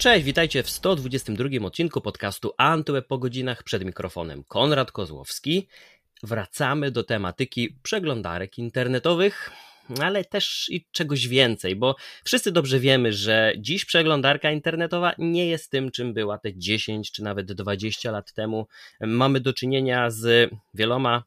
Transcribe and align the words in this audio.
Cześć, 0.00 0.24
witajcie 0.24 0.62
w 0.62 0.70
122 0.70 1.66
odcinku 1.66 2.00
podcastu 2.00 2.52
Antyweb 2.56 3.06
po 3.06 3.18
godzinach 3.18 3.62
przed 3.62 3.84
mikrofonem 3.84 4.44
Konrad 4.44 4.92
Kozłowski. 4.92 5.68
Wracamy 6.22 6.90
do 6.90 7.04
tematyki 7.04 7.76
przeglądarek 7.82 8.58
internetowych, 8.58 9.50
ale 10.02 10.24
też 10.24 10.66
i 10.70 10.86
czegoś 10.92 11.28
więcej, 11.28 11.76
bo 11.76 11.96
wszyscy 12.24 12.52
dobrze 12.52 12.80
wiemy, 12.80 13.12
że 13.12 13.52
dziś 13.58 13.84
przeglądarka 13.84 14.50
internetowa 14.50 15.12
nie 15.18 15.46
jest 15.46 15.70
tym, 15.70 15.90
czym 15.90 16.14
była 16.14 16.38
te 16.38 16.58
10 16.58 17.12
czy 17.12 17.22
nawet 17.22 17.52
20 17.52 18.10
lat 18.10 18.32
temu. 18.32 18.66
Mamy 19.00 19.40
do 19.40 19.52
czynienia 19.52 20.10
z 20.10 20.50
wieloma 20.74 21.24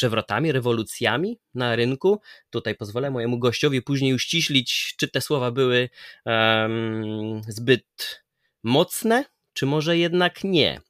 przewrotami, 0.00 0.52
rewolucjami 0.52 1.38
na 1.54 1.76
rynku. 1.76 2.20
Tutaj 2.50 2.74
pozwolę 2.74 3.10
mojemu 3.10 3.38
gościowi 3.38 3.82
później 3.82 4.14
uściślić, 4.14 4.94
czy 4.96 5.08
te 5.08 5.20
słowa 5.20 5.50
były 5.50 5.88
um, 6.24 7.42
zbyt 7.48 8.24
mocne, 8.62 9.24
czy 9.52 9.66
może 9.66 9.98
jednak 9.98 10.44
nie. 10.44 10.80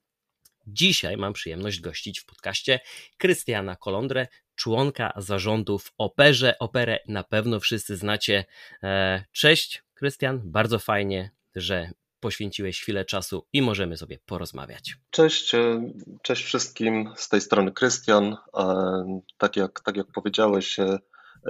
Dzisiaj 0.66 1.16
mam 1.16 1.33
przyjemność 1.33 1.80
gościć 1.80 2.21
w 2.21 2.25
podcaście 2.25 2.80
Krystiana 3.19 3.77
Kolondrę, 3.77 4.27
członka 4.55 5.13
zarządu 5.16 5.79
w 5.79 5.93
Operze. 5.99 6.59
Operę 6.59 6.99
na 7.09 7.24
pewno 7.24 7.61
wszyscy 7.61 7.97
znacie. 7.97 8.45
E, 8.83 9.24
cześć, 9.33 9.83
Krystian, 9.95 10.41
bardzo 10.45 10.79
fajnie, 10.79 11.30
że 11.55 11.91
poświęciłeś 12.20 12.80
chwilę 12.80 13.05
czasu 13.05 13.47
i 13.52 13.62
możemy 13.62 13.97
sobie 13.97 14.19
porozmawiać. 14.27 14.95
Cześć, 15.10 15.55
e, 15.55 15.92
cześć 16.23 16.45
wszystkim, 16.45 17.12
z 17.16 17.29
tej 17.29 17.41
strony 17.41 17.73
Krystian. 17.73 18.37
E, 18.59 19.20
tak 19.38 19.56
jak, 19.56 19.80
tak 19.80 19.96
jak 19.96 20.06
powiedziałeś, 20.15 20.77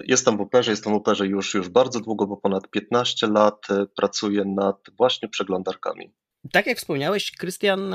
jestem 0.05 0.37
w 0.37 0.41
Operze, 0.41 0.71
jestem 0.71 0.93
w 0.93 0.97
Operze 0.97 1.27
już, 1.27 1.55
już 1.55 1.69
bardzo 1.69 2.01
długo, 2.01 2.27
bo 2.27 2.37
ponad 2.37 2.71
15 2.71 3.27
lat 3.27 3.67
pracuję 3.97 4.45
nad 4.45 4.77
właśnie 4.99 5.29
przeglądarkami. 5.29 6.13
Tak 6.53 6.67
jak 6.67 6.79
wspomniałeś, 6.79 7.31
Krystian, 7.31 7.95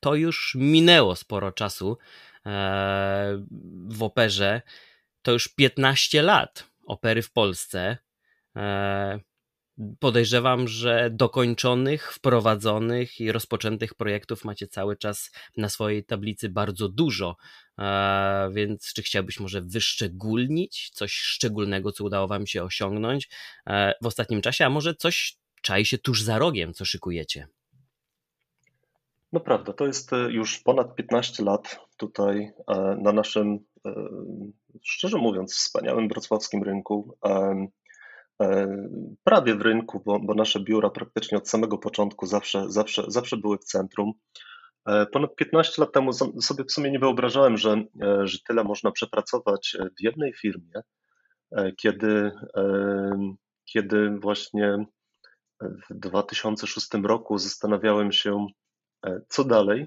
to 0.00 0.14
już 0.14 0.56
minęło 0.58 1.16
sporo 1.16 1.52
czasu 1.52 1.98
w 3.88 4.02
operze. 4.02 4.62
To 5.22 5.32
już 5.32 5.48
15 5.48 6.22
lat 6.22 6.64
opery 6.86 7.22
w 7.22 7.32
Polsce. 7.32 7.98
Podejrzewam, 9.98 10.68
że 10.68 11.10
dokończonych, 11.12 12.12
wprowadzonych 12.12 13.20
i 13.20 13.32
rozpoczętych 13.32 13.94
projektów 13.94 14.44
macie 14.44 14.66
cały 14.66 14.96
czas 14.96 15.30
na 15.56 15.68
swojej 15.68 16.04
tablicy 16.04 16.48
bardzo 16.48 16.88
dużo. 16.88 17.36
Więc 18.52 18.92
czy 18.92 19.02
chciałbyś 19.02 19.40
może 19.40 19.62
wyszczególnić 19.62 20.90
coś 20.90 21.12
szczególnego, 21.12 21.92
co 21.92 22.04
udało 22.04 22.28
Wam 22.28 22.46
się 22.46 22.62
osiągnąć 22.62 23.28
w 24.02 24.06
ostatnim 24.06 24.42
czasie, 24.42 24.66
a 24.66 24.70
może 24.70 24.94
coś 24.94 25.36
czai 25.62 25.84
się 25.84 25.98
tuż 25.98 26.22
za 26.22 26.38
rogiem, 26.38 26.74
co 26.74 26.84
szykujecie? 26.84 27.48
No 29.32 29.40
prawda, 29.40 29.72
to 29.72 29.86
jest 29.86 30.12
e, 30.12 30.16
już 30.16 30.58
ponad 30.58 30.94
15 30.94 31.42
lat 31.42 31.80
tutaj 31.96 32.52
e, 32.68 32.96
na 33.02 33.12
naszym, 33.12 33.58
e, 33.86 33.92
szczerze 34.82 35.18
mówiąc, 35.18 35.54
wspaniałym 35.54 36.08
wrocławskim 36.08 36.62
rynku. 36.62 37.16
Prawie 39.24 39.54
w 39.54 39.62
rynku, 39.62 40.02
bo, 40.04 40.20
bo 40.20 40.34
nasze 40.34 40.60
biura 40.60 40.90
praktycznie 40.90 41.38
od 41.38 41.48
samego 41.48 41.78
początku 41.78 42.26
zawsze, 42.26 42.64
zawsze, 42.68 43.04
zawsze 43.08 43.36
były 43.36 43.58
w 43.58 43.64
centrum. 43.64 44.12
Ponad 45.12 45.36
15 45.36 45.82
lat 45.82 45.92
temu 45.92 46.12
sobie 46.42 46.64
w 46.64 46.72
sumie 46.72 46.90
nie 46.90 46.98
wyobrażałem, 46.98 47.56
że, 47.56 47.84
że 48.22 48.38
tyle 48.46 48.64
można 48.64 48.90
przepracować 48.90 49.76
w 49.98 50.02
jednej 50.02 50.32
firmie, 50.32 50.82
kiedy, 51.76 52.32
kiedy 53.64 54.10
właśnie 54.10 54.86
w 55.60 55.94
2006 55.94 56.88
roku 57.02 57.38
zastanawiałem 57.38 58.12
się, 58.12 58.46
E, 59.06 59.20
co 59.28 59.44
dalej? 59.44 59.86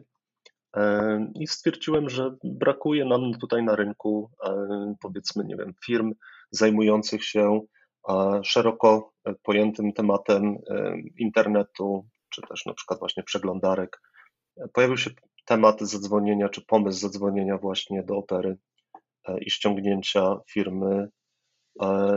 E, 0.76 1.32
I 1.36 1.48
stwierdziłem, 1.48 2.10
że 2.10 2.36
brakuje 2.44 3.06
nam 3.06 3.34
tutaj 3.34 3.64
na 3.64 3.76
rynku, 3.76 4.32
e, 4.46 4.96
powiedzmy, 5.02 5.44
nie 5.46 5.56
wiem, 5.56 5.74
firm 5.86 6.14
zajmujących 6.52 7.26
się 7.26 7.62
szeroko 8.44 9.14
pojętym 9.44 9.94
tematem 9.94 10.58
internetu, 11.18 12.06
czy 12.30 12.42
też 12.42 12.66
na 12.66 12.74
przykład 12.74 13.00
właśnie 13.00 13.24
przeglądarek. 13.24 14.02
Pojawił 14.74 14.98
się 14.98 15.10
temat 15.46 15.82
zadzwonienia, 15.82 16.50
czy 16.50 16.66
pomysł 16.66 17.00
zadzwonienia 17.00 17.58
właśnie 17.58 18.04
do 18.04 18.18
opery 18.18 18.58
i 19.42 19.52
ściągnięcia 19.52 20.36
firmy 20.50 21.08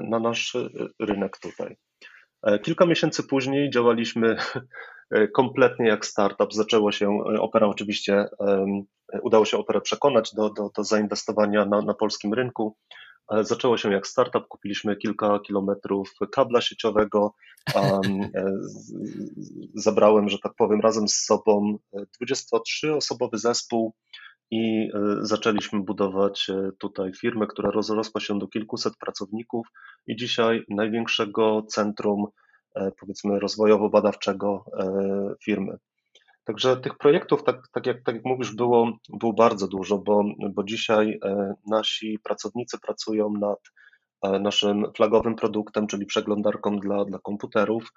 na 0.03 0.19
nasz 0.19 0.57
rynek 1.01 1.39
tutaj. 1.39 1.77
Kilka 2.63 2.87
miesięcy 2.87 3.23
później 3.23 3.71
działaliśmy 3.71 4.37
E, 5.13 5.29
kompletnie 5.29 5.89
jak 5.89 6.07
startup. 6.07 6.55
Zaczęło 6.55 6.93
się, 6.93 7.07
e, 7.35 7.41
opera 7.41 7.67
oczywiście, 7.67 8.27
udało 9.23 9.45
się 9.45 9.59
operę 9.59 9.81
przekonać 9.81 10.35
do, 10.35 10.51
do, 10.51 10.71
do 10.77 10.85
zainwestowania 10.85 11.65
na, 11.65 11.83
na 11.83 11.95
polskim 11.95 12.35
rynku. 12.35 12.77
Zaczęło 13.41 13.77
się 13.77 13.93
jak 13.93 14.07
startup, 14.07 14.49
kupiliśmy 14.49 14.97
kilka 14.97 15.39
kilometrów 15.39 16.15
kabla 16.33 16.61
sieciowego, 16.61 17.35
um, 17.75 18.21
zabrałem, 19.75 20.29
że 20.29 20.39
tak 20.39 20.53
powiem, 20.55 20.81
razem 20.81 21.09
z 21.09 21.15
sobą 21.15 21.79
23-osobowy 22.23 23.39
zespół 23.39 23.95
i 24.51 24.91
zaczęliśmy 25.21 25.81
budować 25.81 26.51
tutaj 26.79 27.13
firmę, 27.15 27.47
która 27.47 27.71
rozrosła 27.71 28.21
się 28.21 28.39
do 28.39 28.49
kilkuset 28.49 28.97
pracowników 28.97 29.67
i 30.07 30.17
dzisiaj 30.17 30.65
największego 30.69 31.63
centrum 31.63 32.27
E, 32.75 32.93
powiedzmy 33.01 33.39
rozwojowo-badawczego 33.39 34.65
e, 34.79 35.35
firmy. 35.45 35.79
Także 36.45 36.77
tych 36.77 36.99
projektów, 36.99 37.45
tak, 37.45 37.69
tak, 37.73 37.87
jak, 37.87 38.03
tak 38.03 38.15
jak 38.15 38.25
mówisz, 38.25 38.55
było, 38.55 38.93
było 39.09 39.33
bardzo 39.33 39.69
dużo, 39.69 39.99
bo, 39.99 40.25
bo 40.55 40.65
dzisiaj 40.65 41.19
e, 41.25 41.55
nasi 41.67 42.19
pracownicy 42.25 42.79
pracują 42.81 43.33
nad 43.41 43.59
naszym 44.41 44.93
flagowym 44.97 45.35
produktem, 45.35 45.87
czyli 45.87 46.07
przeglądarką 46.07 46.77
dla, 46.77 47.05
dla 47.05 47.19
komputerów. 47.19 47.93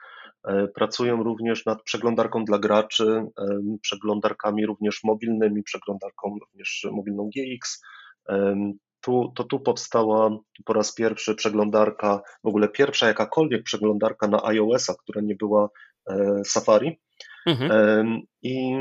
Pracują 0.76 1.24
również 1.24 1.66
nad 1.66 1.84
przeglądarką 1.84 2.46
dla 2.46 2.60
graczy, 2.60 3.26
przeglądarkami 3.82 4.66
również 4.66 5.00
mobilnymi, 5.04 5.64
przeglądarką 5.64 6.36
również 6.42 6.88
mobilną 6.92 7.30
GX, 7.36 7.82
tu, 9.02 9.32
to 9.36 9.44
tu 9.44 9.60
powstała 9.60 10.30
po 10.66 10.74
raz 10.74 10.94
pierwszy 10.94 11.36
przeglądarka, 11.36 12.22
w 12.44 12.48
ogóle 12.48 12.70
pierwsza 12.70 13.08
jakakolwiek 13.08 13.64
przeglądarka 13.64 14.28
na 14.28 14.44
iOS-a, 14.46 14.94
która 14.94 15.22
nie 15.22 15.36
była 15.36 15.70
e, 16.10 16.42
Safari. 16.46 17.00
Mhm. 17.46 18.22
I 18.42 18.76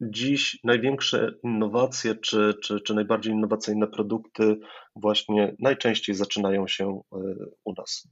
dziś 0.00 0.58
największe 0.64 1.32
innowacje, 1.44 2.14
czy, 2.14 2.54
czy, 2.62 2.80
czy 2.80 2.94
najbardziej 2.94 3.32
innowacyjne 3.32 3.86
produkty 3.86 4.56
właśnie 4.96 5.56
najczęściej 5.58 6.14
zaczynają 6.14 6.68
się 6.68 7.00
e, 7.12 7.16
u 7.64 7.72
nas. 7.72 8.08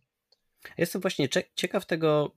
Jestem 0.79 1.01
właśnie 1.01 1.29
ciekaw 1.55 1.87
tego 1.87 2.33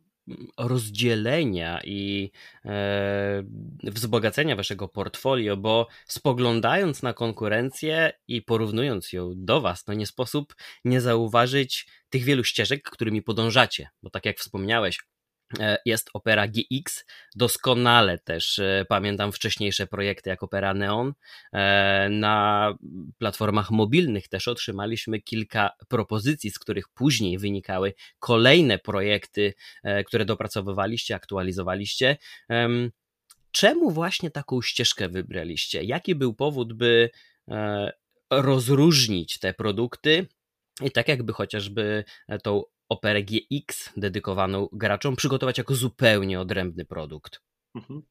rozdzielenia 0.57 1.81
i 1.83 2.31
e, 2.65 3.43
wzbogacenia 3.83 4.55
waszego 4.55 4.87
portfolio, 4.87 5.57
bo 5.57 5.87
spoglądając 6.07 7.03
na 7.03 7.13
konkurencję 7.13 8.13
i 8.27 8.41
porównując 8.41 9.13
ją 9.13 9.33
do 9.35 9.61
was, 9.61 9.87
no 9.87 9.93
nie 9.93 10.05
sposób 10.05 10.55
nie 10.85 11.01
zauważyć 11.01 11.87
tych 12.09 12.23
wielu 12.23 12.43
ścieżek, 12.43 12.89
którymi 12.89 13.21
podążacie, 13.21 13.89
bo 14.03 14.09
tak 14.09 14.25
jak 14.25 14.37
wspomniałeś, 14.37 14.99
jest 15.85 16.09
Opera 16.13 16.47
GX. 16.47 17.05
Doskonale 17.35 18.17
też 18.17 18.59
e, 18.59 18.85
pamiętam 18.89 19.31
wcześniejsze 19.31 19.87
projekty 19.87 20.29
jak 20.29 20.43
Opera 20.43 20.73
Neon. 20.73 21.13
E, 21.53 22.09
na 22.09 22.73
platformach 23.17 23.71
mobilnych 23.71 24.27
też 24.27 24.47
otrzymaliśmy 24.47 25.21
kilka 25.21 25.69
propozycji, 25.87 26.51
z 26.51 26.59
których 26.59 26.89
później 26.89 27.37
wynikały 27.37 27.93
kolejne 28.19 28.79
projekty, 28.79 29.53
które 30.07 30.25
dopracowywaliście, 30.25 31.15
aktualizowaliście. 31.15 32.17
Czemu 33.51 33.91
właśnie 33.91 34.31
taką 34.31 34.61
ścieżkę 34.61 35.09
wybraliście? 35.09 35.83
Jaki 35.83 36.15
był 36.15 36.33
powód, 36.33 36.73
by 36.73 37.09
rozróżnić 38.29 39.39
te 39.39 39.53
produkty 39.53 40.27
i 40.81 40.91
tak 40.91 41.07
jakby 41.07 41.33
chociażby 41.33 42.03
tą 42.43 42.63
Operę 42.89 43.23
GX 43.23 43.89
dedykowaną 43.97 44.67
graczom 44.71 45.15
przygotować 45.15 45.57
jako 45.57 45.75
zupełnie 45.75 46.39
odrębny 46.39 46.85
produkt? 46.85 47.41
Mhm. 47.75 48.01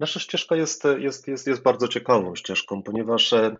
Nasza 0.00 0.20
ścieżka 0.20 0.56
jest, 0.56 0.84
jest, 0.98 1.28
jest, 1.28 1.46
jest 1.46 1.62
bardzo 1.62 1.88
ciekawą 1.88 2.34
ścieżką, 2.34 2.82
ponieważ 2.82 3.32
e, 3.32 3.56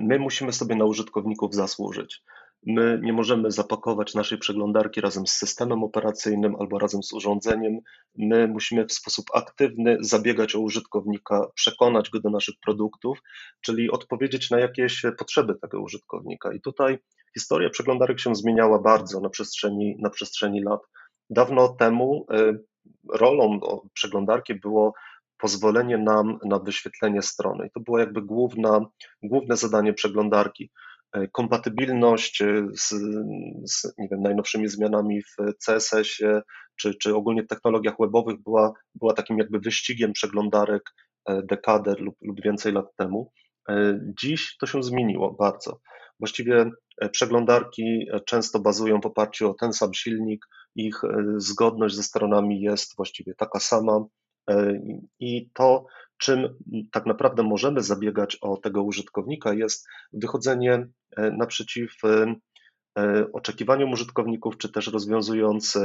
my 0.00 0.18
musimy 0.18 0.52
sobie 0.52 0.76
na 0.76 0.84
użytkowników 0.84 1.54
zasłużyć. 1.54 2.22
My 2.66 3.00
nie 3.02 3.12
możemy 3.12 3.50
zapakować 3.50 4.14
naszej 4.14 4.38
przeglądarki 4.38 5.00
razem 5.00 5.26
z 5.26 5.32
systemem 5.32 5.84
operacyjnym 5.84 6.56
albo 6.56 6.78
razem 6.78 7.02
z 7.02 7.12
urządzeniem. 7.12 7.78
My 8.18 8.48
musimy 8.48 8.86
w 8.86 8.92
sposób 8.92 9.26
aktywny 9.34 9.96
zabiegać 10.00 10.54
o 10.54 10.60
użytkownika, 10.60 11.46
przekonać 11.54 12.10
go 12.10 12.20
do 12.20 12.30
naszych 12.30 12.54
produktów, 12.64 13.18
czyli 13.60 13.90
odpowiedzieć 13.90 14.50
na 14.50 14.58
jakieś 14.60 15.02
potrzeby 15.18 15.54
tego 15.54 15.80
użytkownika. 15.82 16.52
I 16.52 16.60
tutaj 16.60 16.98
historia 17.34 17.70
przeglądarek 17.70 18.20
się 18.20 18.34
zmieniała 18.34 18.78
bardzo 18.78 19.20
na 19.20 19.28
przestrzeni, 19.28 19.96
na 19.98 20.10
przestrzeni 20.10 20.62
lat. 20.62 20.80
Dawno 21.30 21.68
temu 21.68 22.26
y, 22.32 22.64
rolą 23.12 23.60
przeglądarki 23.92 24.54
było 24.54 24.94
pozwolenie 25.38 25.98
nam 25.98 26.38
na 26.44 26.58
wyświetlenie 26.58 27.22
strony. 27.22 27.66
I 27.66 27.70
to 27.70 27.80
było 27.80 27.98
jakby 27.98 28.22
główna, 28.22 28.86
główne 29.22 29.56
zadanie 29.56 29.92
przeglądarki. 29.92 30.70
E, 31.12 31.28
kompatybilność 31.28 32.42
e, 32.42 32.66
z, 32.74 32.88
z 33.64 33.94
nie 33.98 34.08
wiem, 34.10 34.22
najnowszymi 34.22 34.68
zmianami 34.68 35.22
w 35.22 35.36
CSS-ie 35.66 36.42
czy, 36.76 36.94
czy 36.94 37.14
ogólnie 37.14 37.42
w 37.42 37.48
technologiach 37.48 37.94
webowych 38.00 38.42
była, 38.42 38.72
była 38.94 39.14
takim 39.14 39.38
jakby 39.38 39.58
wyścigiem 39.58 40.12
przeglądarek 40.12 40.82
e, 41.28 41.42
dekadę 41.42 41.94
lub, 41.98 42.16
lub 42.20 42.42
więcej 42.42 42.72
lat 42.72 42.86
temu. 42.96 43.32
Dziś 44.20 44.56
to 44.56 44.66
się 44.66 44.82
zmieniło 44.82 45.32
bardzo. 45.32 45.80
Właściwie 46.20 46.70
przeglądarki 47.12 48.06
często 48.26 48.60
bazują 48.60 49.00
w 49.00 49.06
oparciu 49.06 49.50
o 49.50 49.54
ten 49.54 49.72
sam 49.72 49.94
silnik, 49.94 50.46
ich 50.76 51.00
zgodność 51.36 51.94
ze 51.94 52.02
stronami 52.02 52.60
jest 52.60 52.96
właściwie 52.96 53.34
taka 53.34 53.60
sama 53.60 54.04
i 55.20 55.50
to 55.54 55.86
czym 56.20 56.58
tak 56.92 57.06
naprawdę 57.06 57.42
możemy 57.42 57.82
zabiegać 57.82 58.36
o 58.36 58.56
tego 58.56 58.82
użytkownika, 58.82 59.52
jest 59.54 59.88
wychodzenie 60.12 60.88
e, 61.16 61.30
naprzeciw 61.30 61.92
e, 62.04 62.34
e, 62.98 63.26
oczekiwaniom 63.32 63.92
użytkowników, 63.92 64.58
czy 64.58 64.72
też 64.72 64.86
rozwiązując, 64.86 65.78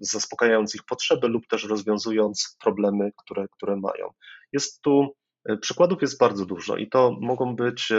zaspokajając 0.00 0.74
ich 0.74 0.84
potrzeby 0.84 1.28
lub 1.28 1.46
też 1.46 1.64
rozwiązując 1.64 2.56
problemy, 2.60 3.10
które, 3.16 3.46
które 3.56 3.76
mają. 3.76 4.08
Jest 4.52 4.82
tu 4.82 5.14
Przykładów 5.60 6.02
jest 6.02 6.18
bardzo 6.18 6.46
dużo 6.46 6.76
i 6.76 6.88
to 6.88 7.16
mogą 7.20 7.56
być, 7.56 7.92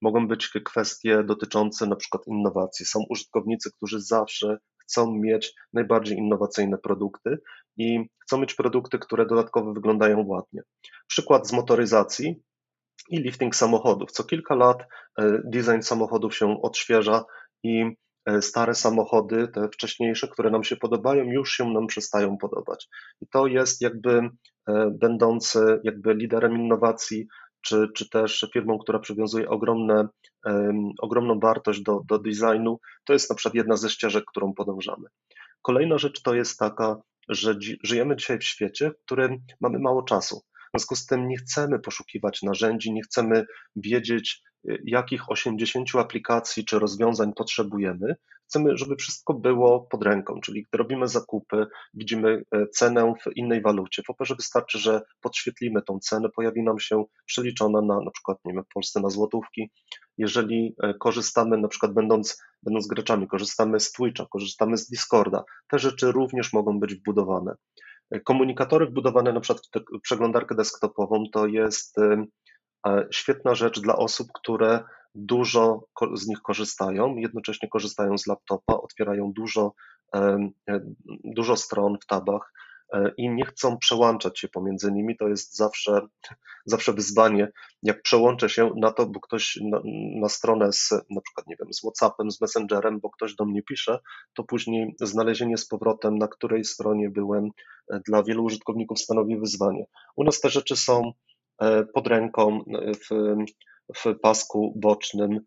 mogą 0.00 0.28
być 0.28 0.48
kwestie 0.48 1.24
dotyczące 1.24 1.86
na 1.86 1.96
przykład 1.96 2.26
innowacji. 2.26 2.86
Są 2.86 3.00
użytkownicy, 3.10 3.70
którzy 3.76 4.00
zawsze 4.00 4.58
chcą 4.92 5.12
mieć 5.14 5.54
najbardziej 5.72 6.18
innowacyjne 6.18 6.78
produkty 6.78 7.38
i 7.76 8.08
chcą 8.22 8.38
mieć 8.40 8.54
produkty, 8.54 8.98
które 8.98 9.26
dodatkowo 9.26 9.72
wyglądają 9.72 10.24
ładnie. 10.26 10.62
Przykład 11.06 11.48
z 11.48 11.52
motoryzacji 11.52 12.42
i 13.08 13.18
lifting 13.18 13.56
samochodów. 13.56 14.10
Co 14.12 14.24
kilka 14.24 14.54
lat 14.54 14.82
e, 15.18 15.38
design 15.44 15.80
samochodów 15.80 16.36
się 16.36 16.62
odświeża 16.62 17.24
i 17.62 17.84
e, 18.26 18.42
stare 18.42 18.74
samochody, 18.74 19.48
te 19.48 19.68
wcześniejsze, 19.68 20.28
które 20.28 20.50
nam 20.50 20.64
się 20.64 20.76
podobają, 20.76 21.24
już 21.24 21.52
się 21.52 21.70
nam 21.70 21.86
przestają 21.86 22.36
podobać. 22.38 22.88
I 23.20 23.26
to 23.26 23.46
jest 23.46 23.80
jakby 23.80 24.20
e, 24.68 24.90
będący 25.00 25.80
jakby 25.84 26.14
liderem 26.14 26.56
innowacji, 26.56 27.26
czy, 27.62 27.88
czy 27.94 28.08
też 28.08 28.46
firmą, 28.52 28.78
która 28.78 28.98
przywiązuje 28.98 29.48
ogromne, 29.48 30.08
ogromną 31.00 31.40
wartość 31.40 31.82
do, 31.82 32.00
do 32.06 32.18
designu, 32.18 32.80
to 33.04 33.12
jest 33.12 33.30
na 33.30 33.36
przykład 33.36 33.54
jedna 33.54 33.76
ze 33.76 33.90
ścieżek, 33.90 34.24
którą 34.26 34.54
podążamy. 34.54 35.08
Kolejna 35.62 35.98
rzecz 35.98 36.22
to 36.22 36.34
jest 36.34 36.58
taka, 36.58 36.96
że 37.28 37.54
żyjemy 37.82 38.16
dzisiaj 38.16 38.38
w 38.38 38.44
świecie, 38.44 38.90
w 38.90 39.04
którym 39.04 39.38
mamy 39.60 39.78
mało 39.78 40.02
czasu. 40.02 40.36
W 40.38 40.78
związku 40.78 40.96
z 40.96 41.06
tym 41.06 41.28
nie 41.28 41.36
chcemy 41.36 41.78
poszukiwać 41.78 42.42
narzędzi, 42.42 42.92
nie 42.92 43.02
chcemy 43.02 43.44
wiedzieć, 43.76 44.42
y, 44.70 44.82
jakich 44.84 45.30
80 45.30 45.98
aplikacji 45.98 46.64
czy 46.64 46.78
rozwiązań 46.78 47.32
potrzebujemy. 47.36 48.14
Chcemy, 48.52 48.76
żeby 48.76 48.96
wszystko 48.96 49.34
było 49.34 49.80
pod 49.80 50.02
ręką, 50.02 50.40
czyli 50.40 50.62
gdy 50.62 50.78
robimy 50.78 51.08
zakupy, 51.08 51.66
widzimy 51.94 52.42
e, 52.50 52.66
cenę 52.66 53.14
w 53.22 53.36
innej 53.36 53.62
walucie. 53.62 54.02
W 54.02 54.10
operze 54.10 54.34
wystarczy, 54.34 54.78
że 54.78 55.02
podświetlimy 55.20 55.82
tą 55.82 55.98
cenę, 55.98 56.28
pojawi 56.36 56.62
nam 56.62 56.78
się 56.78 57.04
przeliczona 57.26 57.82
na 57.82 58.00
na 58.00 58.10
przykład 58.10 58.38
nie 58.44 58.52
wiem, 58.52 58.64
w 58.64 58.74
Polsce 58.74 59.00
na 59.00 59.10
złotówki. 59.10 59.70
Jeżeli 60.18 60.74
e, 60.82 60.94
korzystamy, 60.94 61.58
na 61.58 61.68
przykład 61.68 61.92
będąc, 61.92 62.42
będąc 62.62 62.86
graczami, 62.86 63.28
korzystamy 63.28 63.80
z 63.80 63.92
Twitcha, 63.92 64.26
korzystamy 64.30 64.76
z 64.76 64.88
Discorda, 64.88 65.44
te 65.68 65.78
rzeczy 65.78 66.12
również 66.12 66.52
mogą 66.52 66.80
być 66.80 66.94
wbudowane. 66.94 67.54
Komunikatory 68.24 68.86
wbudowane 68.86 69.32
na 69.32 69.40
przykład 69.40 69.62
w 69.98 70.00
przeglądarkę 70.00 70.54
desktopową 70.54 71.24
to 71.32 71.46
jest 71.46 71.96
świetna 73.10 73.54
rzecz 73.54 73.80
dla 73.80 73.96
osób, 73.96 74.28
które 74.34 74.84
dużo 75.14 75.80
z 76.14 76.26
nich 76.26 76.40
korzystają, 76.42 77.16
jednocześnie 77.16 77.68
korzystają 77.68 78.18
z 78.18 78.26
laptopa, 78.26 78.74
otwierają 78.74 79.32
dużo, 79.32 79.74
dużo 81.24 81.56
stron 81.56 81.98
w 82.02 82.06
tabach 82.06 82.52
E, 82.92 83.12
i 83.16 83.30
nie 83.30 83.44
chcą 83.44 83.78
przełączać 83.78 84.38
się 84.38 84.48
pomiędzy 84.48 84.92
nimi. 84.92 85.16
To 85.16 85.28
jest 85.28 85.56
zawsze, 85.56 86.00
zawsze 86.66 86.92
wyzwanie, 86.92 87.48
jak 87.82 88.02
przełączę 88.02 88.48
się 88.48 88.70
na 88.76 88.92
to, 88.92 89.06
bo 89.06 89.20
ktoś 89.20 89.58
na, 89.62 89.80
na, 90.20 90.28
stronę 90.28 90.72
z 90.72 90.90
na 90.90 91.20
przykład, 91.20 91.46
nie 91.46 91.56
wiem, 91.60 91.72
z 91.72 91.80
WhatsAppem, 91.80 92.30
z 92.30 92.40
Messengerem, 92.40 93.00
bo 93.00 93.10
ktoś 93.10 93.34
do 93.34 93.44
mnie 93.44 93.62
pisze, 93.62 93.98
to 94.34 94.44
później 94.44 94.94
znalezienie 95.00 95.58
z 95.58 95.66
powrotem, 95.68 96.18
na 96.18 96.28
której 96.28 96.64
stronie 96.64 97.10
byłem, 97.10 97.50
e, 97.92 98.00
dla 98.06 98.22
wielu 98.22 98.44
użytkowników 98.44 99.00
stanowi 99.00 99.38
wyzwanie. 99.38 99.86
U 100.16 100.24
nas 100.24 100.40
te 100.40 100.50
rzeczy 100.50 100.76
są 100.76 101.12
e, 101.60 101.84
pod 101.84 102.06
ręką 102.06 102.64
w, 103.10 103.36
w 103.96 104.18
pasku 104.22 104.72
bocznym, 104.76 105.40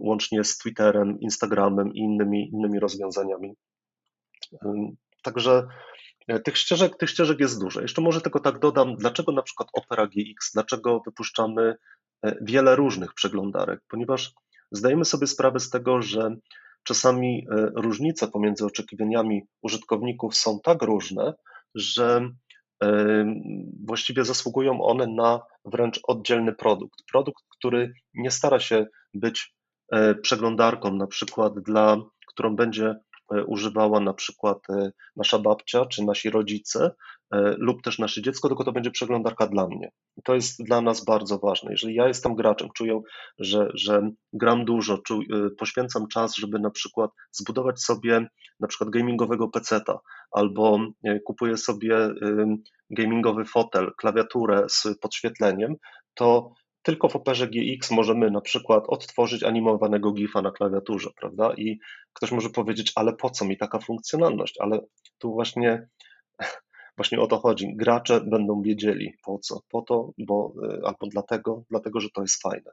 łącznie 0.00 0.44
z 0.44 0.58
Twitterem, 0.58 1.20
Instagramem 1.20 1.94
i 1.94 1.98
innymi, 1.98 2.50
innymi 2.52 2.80
rozwiązaniami. 2.80 3.54
Także 5.22 5.66
E, 6.30 6.40
tych 6.40 6.58
ścieżek, 6.58 6.96
tych 6.96 7.10
ścieżek 7.10 7.40
jest 7.40 7.60
dużo. 7.60 7.80
Jeszcze 7.80 8.02
może 8.02 8.20
tylko 8.20 8.40
tak 8.40 8.58
dodam, 8.58 8.96
dlaczego 8.96 9.32
na 9.32 9.42
przykład 9.42 9.68
Opera 9.72 10.06
GX, 10.06 10.50
dlaczego 10.54 11.02
wypuszczamy 11.06 11.74
e, 12.22 12.36
wiele 12.40 12.76
różnych 12.76 13.14
przeglądarek, 13.14 13.80
ponieważ 13.88 14.32
zdajemy 14.70 15.04
sobie 15.04 15.26
sprawę 15.26 15.60
z 15.60 15.70
tego, 15.70 16.02
że 16.02 16.36
czasami 16.84 17.46
e, 17.50 17.66
różnice 17.74 18.28
pomiędzy 18.28 18.66
oczekiwaniami 18.66 19.42
użytkowników 19.62 20.36
są 20.36 20.60
tak 20.60 20.82
różne, 20.82 21.34
że 21.74 22.30
właściwie 23.86 24.24
zasługują 24.24 24.82
one 24.82 25.06
na 25.06 25.40
wręcz 25.64 26.00
oddzielny 26.02 26.52
produkt. 26.52 27.00
Produkt, 27.12 27.44
który 27.58 27.92
nie 28.14 28.30
stara 28.30 28.60
się 28.60 28.86
być 29.14 29.54
przeglądarką, 30.22 30.94
na 30.94 31.06
przykład 31.06 31.52
dla, 31.58 31.96
którą 32.26 32.56
będzie 32.56 32.94
E, 32.94 33.09
używała 33.46 34.00
na 34.00 34.14
przykład 34.14 34.58
e, 34.70 34.90
nasza 35.16 35.38
babcia 35.38 35.86
czy 35.86 36.04
nasi 36.04 36.30
rodzice 36.30 36.90
e, 37.32 37.54
lub 37.58 37.82
też 37.82 37.98
nasze 37.98 38.22
dziecko, 38.22 38.48
tylko 38.48 38.64
to 38.64 38.72
będzie 38.72 38.90
przeglądarka 38.90 39.46
dla 39.46 39.66
mnie. 39.66 39.90
I 40.16 40.22
to 40.22 40.34
jest 40.34 40.64
dla 40.64 40.80
nas 40.80 41.04
bardzo 41.04 41.38
ważne. 41.38 41.70
Jeżeli 41.70 41.94
ja 41.94 42.08
jestem 42.08 42.34
graczem, 42.34 42.68
czuję, 42.74 43.00
że, 43.38 43.70
że 43.74 44.10
gram 44.32 44.64
dużo, 44.64 44.98
poświęcam 45.58 46.08
czas, 46.08 46.36
żeby 46.36 46.58
na 46.58 46.70
przykład 46.70 47.10
zbudować 47.32 47.80
sobie 47.80 48.26
na 48.60 48.68
przykład 48.68 48.90
gamingowego 48.90 49.48
peceta 49.48 49.98
albo 50.32 50.78
kupuję 51.24 51.56
sobie 51.56 51.96
gamingowy 52.90 53.44
fotel, 53.44 53.92
klawiaturę 53.96 54.64
z 54.68 54.86
podświetleniem, 55.00 55.74
to 56.14 56.52
tylko 56.82 57.08
w 57.08 57.16
Operze 57.16 57.48
GX 57.48 57.90
możemy 57.90 58.30
na 58.30 58.40
przykład 58.40 58.84
odtworzyć 58.88 59.42
animowanego 59.42 60.12
GIFa 60.12 60.42
na 60.42 60.50
klawiaturze, 60.50 61.10
prawda? 61.16 61.54
I 61.56 61.78
ktoś 62.12 62.32
może 62.32 62.50
powiedzieć, 62.50 62.92
ale 62.94 63.12
po 63.12 63.30
co 63.30 63.44
mi 63.44 63.56
taka 63.56 63.78
funkcjonalność? 63.78 64.54
Ale 64.60 64.80
tu 65.18 65.32
właśnie, 65.32 65.88
właśnie 66.96 67.20
o 67.20 67.26
to 67.26 67.38
chodzi. 67.38 67.76
Gracze 67.76 68.20
będą 68.20 68.62
wiedzieli 68.62 69.14
po 69.24 69.38
co. 69.38 69.60
Po 69.68 69.82
to, 69.82 70.10
bo 70.18 70.52
y, 70.64 70.80
albo 70.84 71.06
dlatego, 71.06 71.62
dlatego, 71.70 72.00
że 72.00 72.08
to 72.14 72.22
jest 72.22 72.42
fajne. 72.42 72.70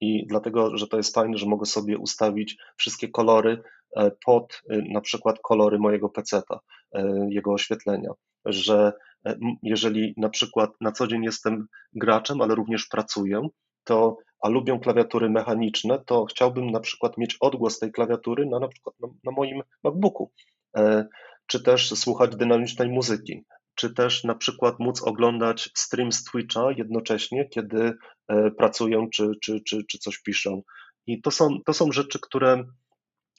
I 0.00 0.26
dlatego, 0.26 0.76
że 0.76 0.86
to 0.86 0.96
jest 0.96 1.14
fajne, 1.14 1.38
że 1.38 1.46
mogę 1.46 1.66
sobie 1.66 1.98
ustawić 1.98 2.56
wszystkie 2.76 3.08
kolory 3.08 3.62
e, 3.96 4.10
pod 4.24 4.62
y, 4.72 4.82
na 4.92 5.00
przykład 5.00 5.38
kolory 5.42 5.78
mojego 5.78 6.08
peceta, 6.08 6.60
e, 6.92 7.28
jego 7.30 7.52
oświetlenia, 7.52 8.10
że 8.44 8.92
E, 9.26 9.36
jeżeli 9.62 10.14
na 10.16 10.28
przykład 10.28 10.70
na 10.80 10.92
co 10.92 11.06
dzień 11.06 11.24
jestem 11.24 11.66
graczem, 11.92 12.40
ale 12.40 12.54
również 12.54 12.86
pracuję, 12.86 13.48
to 13.84 14.16
a 14.42 14.48
lubię 14.48 14.78
klawiatury 14.82 15.30
mechaniczne, 15.30 15.98
to 16.06 16.24
chciałbym 16.24 16.70
na 16.70 16.80
przykład 16.80 17.18
mieć 17.18 17.36
odgłos 17.40 17.78
tej 17.78 17.92
klawiatury 17.92 18.46
na, 18.46 18.58
na 18.58 18.68
przykład 18.68 18.94
na, 19.00 19.08
na 19.24 19.32
moim 19.32 19.62
MacBooku, 19.84 20.32
e, 20.76 21.06
czy 21.46 21.62
też 21.62 21.90
słuchać 21.90 22.36
dynamicznej 22.36 22.88
muzyki, 22.88 23.44
czy 23.74 23.94
też 23.94 24.24
na 24.24 24.34
przykład 24.34 24.78
móc 24.78 25.02
oglądać 25.02 25.70
stream 25.74 26.12
z 26.12 26.24
Twitcha 26.24 26.72
jednocześnie, 26.76 27.48
kiedy 27.48 27.92
e, 28.28 28.50
pracuję, 28.50 29.08
czy, 29.12 29.30
czy, 29.42 29.60
czy, 29.60 29.84
czy 29.84 29.98
coś 29.98 30.22
piszę. 30.22 30.60
I 31.06 31.22
to 31.22 31.30
są, 31.30 31.58
to 31.66 31.72
są 31.72 31.92
rzeczy, 31.92 32.18
które 32.22 32.64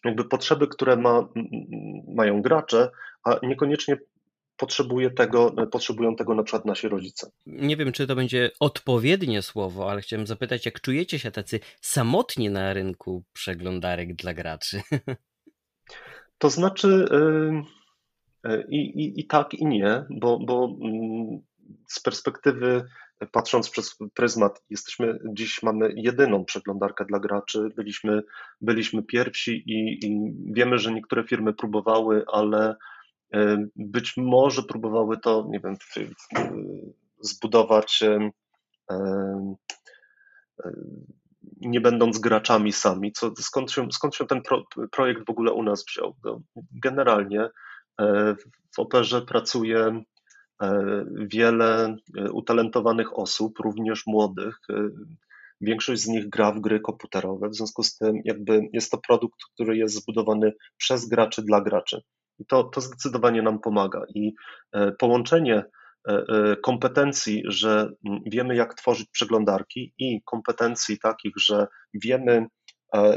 jakby 0.05 0.25
potrzeby, 0.25 0.67
które 0.67 0.97
ma, 0.97 1.27
mają 2.15 2.41
gracze, 2.41 2.89
a 3.23 3.39
niekoniecznie 3.43 3.97
potrzebuje 4.61 5.11
tego, 5.11 5.55
potrzebują 5.71 6.15
tego 6.15 6.35
na 6.35 6.43
przykład 6.43 6.65
nasi 6.65 6.87
rodzice. 6.87 7.31
Nie 7.45 7.77
wiem, 7.77 7.91
czy 7.91 8.07
to 8.07 8.15
będzie 8.15 8.51
odpowiednie 8.59 9.41
słowo, 9.41 9.91
ale 9.91 10.01
chciałem 10.01 10.27
zapytać, 10.27 10.65
jak 10.65 10.81
czujecie 10.81 11.19
się 11.19 11.31
tacy 11.31 11.59
samotni 11.81 12.49
na 12.49 12.73
rynku 12.73 13.23
przeglądarek 13.33 14.15
dla 14.15 14.33
graczy? 14.33 14.81
To 16.37 16.49
znaczy 16.49 17.05
y, 18.45 18.49
y, 18.51 18.65
i, 18.69 18.77
i, 18.77 19.19
i 19.19 19.27
tak, 19.27 19.53
i 19.53 19.65
nie, 19.65 20.05
bo, 20.09 20.39
bo 20.39 20.77
mm, 20.81 21.41
z 21.87 21.99
perspektywy 21.99 22.83
patrząc 23.31 23.69
przez 23.69 23.97
pryzmat, 24.13 24.63
jesteśmy 24.69 25.19
dziś 25.33 25.63
mamy 25.63 25.93
jedyną 25.95 26.45
przeglądarkę 26.45 27.05
dla 27.05 27.19
graczy. 27.19 27.69
Byliśmy, 27.75 28.23
byliśmy 28.61 29.03
pierwsi 29.03 29.63
i, 29.65 30.05
i 30.05 30.33
wiemy, 30.53 30.79
że 30.79 30.91
niektóre 30.91 31.23
firmy 31.23 31.53
próbowały, 31.53 32.23
ale 32.27 32.75
być 33.75 34.13
może 34.17 34.63
próbowały 34.63 35.17
to, 35.17 35.47
nie 35.49 35.59
wiem, 35.59 35.75
zbudować 37.21 38.03
nie 41.61 41.81
będąc 41.81 42.19
graczami 42.19 42.73
sami. 42.73 43.11
Co, 43.11 43.31
skąd, 43.39 43.71
się, 43.71 43.87
skąd 43.91 44.15
się 44.15 44.27
ten 44.27 44.41
pro, 44.41 44.63
projekt 44.91 45.25
w 45.25 45.29
ogóle 45.29 45.51
u 45.51 45.63
nas 45.63 45.85
wziął? 45.85 46.15
No, 46.23 46.41
generalnie 46.71 47.49
e, 48.01 48.35
w 48.75 48.79
operze 48.79 49.21
pracuje 49.21 50.03
e, 50.61 51.05
wiele 51.15 51.95
e, 52.17 52.31
utalentowanych 52.31 53.19
osób, 53.19 53.59
również 53.59 54.03
młodych. 54.07 54.59
Większość 55.61 56.01
z 56.01 56.07
nich 56.07 56.29
gra 56.29 56.51
w 56.51 56.59
gry 56.59 56.79
komputerowe, 56.79 57.49
w 57.49 57.55
związku 57.55 57.83
z 57.83 57.97
tym 57.97 58.21
jakby 58.25 58.69
jest 58.73 58.91
to 58.91 58.97
produkt, 58.97 59.39
który 59.53 59.77
jest 59.77 59.95
zbudowany 59.95 60.53
przez 60.77 61.07
graczy 61.07 61.41
dla 61.41 61.61
graczy. 61.61 62.01
I 62.41 62.45
to, 62.45 62.63
to 62.63 62.81
zdecydowanie 62.81 63.41
nam 63.41 63.59
pomaga. 63.59 64.01
I 64.15 64.33
połączenie 64.99 65.63
E, 66.07 66.13
e, 66.13 66.55
kompetencji, 66.55 67.43
że 67.45 67.89
wiemy, 68.25 68.55
jak 68.55 68.73
tworzyć 68.73 69.09
przeglądarki 69.09 69.93
i 69.97 70.21
kompetencji 70.25 70.99
takich, 70.99 71.33
że 71.37 71.67
wiemy, 71.93 72.31
E, 72.37 72.60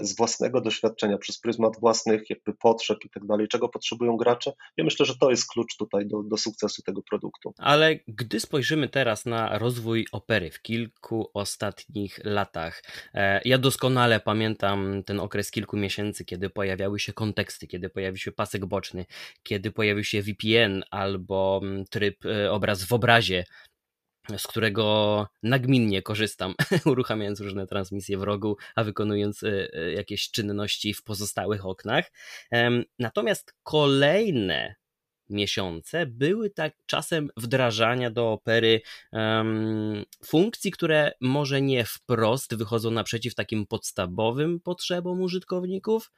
z 0.02 0.16
własnego 0.16 0.60
doświadczenia, 0.60 1.18
przez 1.18 1.38
pryzmat 1.38 1.80
własnych 1.80 2.30
jakby 2.30 2.54
potrzeb 2.54 2.98
i 3.04 3.10
tak 3.10 3.26
dalej, 3.26 3.48
czego 3.48 3.68
potrzebują 3.68 4.16
gracze. 4.16 4.52
Ja 4.76 4.84
myślę, 4.84 5.06
że 5.06 5.16
to 5.16 5.30
jest 5.30 5.48
klucz 5.48 5.76
tutaj 5.76 6.06
do, 6.06 6.22
do 6.22 6.36
sukcesu 6.36 6.82
tego 6.82 7.02
produktu. 7.02 7.54
Ale 7.58 7.98
gdy 8.08 8.40
spojrzymy 8.40 8.88
teraz 8.88 9.26
na 9.26 9.58
rozwój 9.58 10.06
opery 10.12 10.50
w 10.50 10.62
kilku 10.62 11.30
ostatnich 11.34 12.20
latach, 12.24 12.82
e, 13.14 13.40
ja 13.44 13.58
doskonale 13.58 14.20
pamiętam 14.20 15.02
ten 15.06 15.20
okres 15.20 15.50
kilku 15.50 15.76
miesięcy, 15.76 16.24
kiedy 16.24 16.50
pojawiały 16.50 17.00
się 17.00 17.12
konteksty, 17.12 17.66
kiedy 17.66 17.90
pojawił 17.90 18.18
się 18.18 18.32
pasek 18.32 18.66
boczny, 18.66 19.06
kiedy 19.42 19.70
pojawił 19.70 20.04
się 20.04 20.22
VPN 20.22 20.84
albo 20.90 21.60
tryb 21.90 22.26
e, 22.26 22.52
obraz 22.52 22.84
w 22.84 22.92
obrazie, 22.92 23.44
z 24.38 24.46
którego 24.46 25.26
nagminnie 25.42 26.02
korzystam, 26.02 26.54
uruchamiając 26.86 27.40
różne 27.40 27.66
transmisje 27.66 28.18
w 28.18 28.22
rogu, 28.22 28.56
a 28.74 28.84
wykonując 28.84 29.42
e, 29.42 29.68
e, 29.72 29.92
jakieś 29.92 30.30
czynności 30.30 30.94
w 30.94 31.02
pozostałych 31.02 31.66
oknach. 31.66 32.12
Natomiast 32.98 33.54
kolejne 33.62 34.74
miesiące 35.30 36.06
były 36.06 36.50
tak 36.50 36.74
czasem 36.86 37.30
wdrażania 37.36 38.10
do 38.10 38.32
opery 38.32 38.80
um, 39.12 40.04
funkcji, 40.24 40.70
które 40.70 41.12
może 41.20 41.62
nie 41.62 41.84
wprost 41.84 42.56
wychodzą 42.56 42.90
naprzeciw 42.90 43.34
takim 43.34 43.66
podstawowym 43.66 44.60
potrzebom 44.60 45.20
użytkowników, 45.20 46.10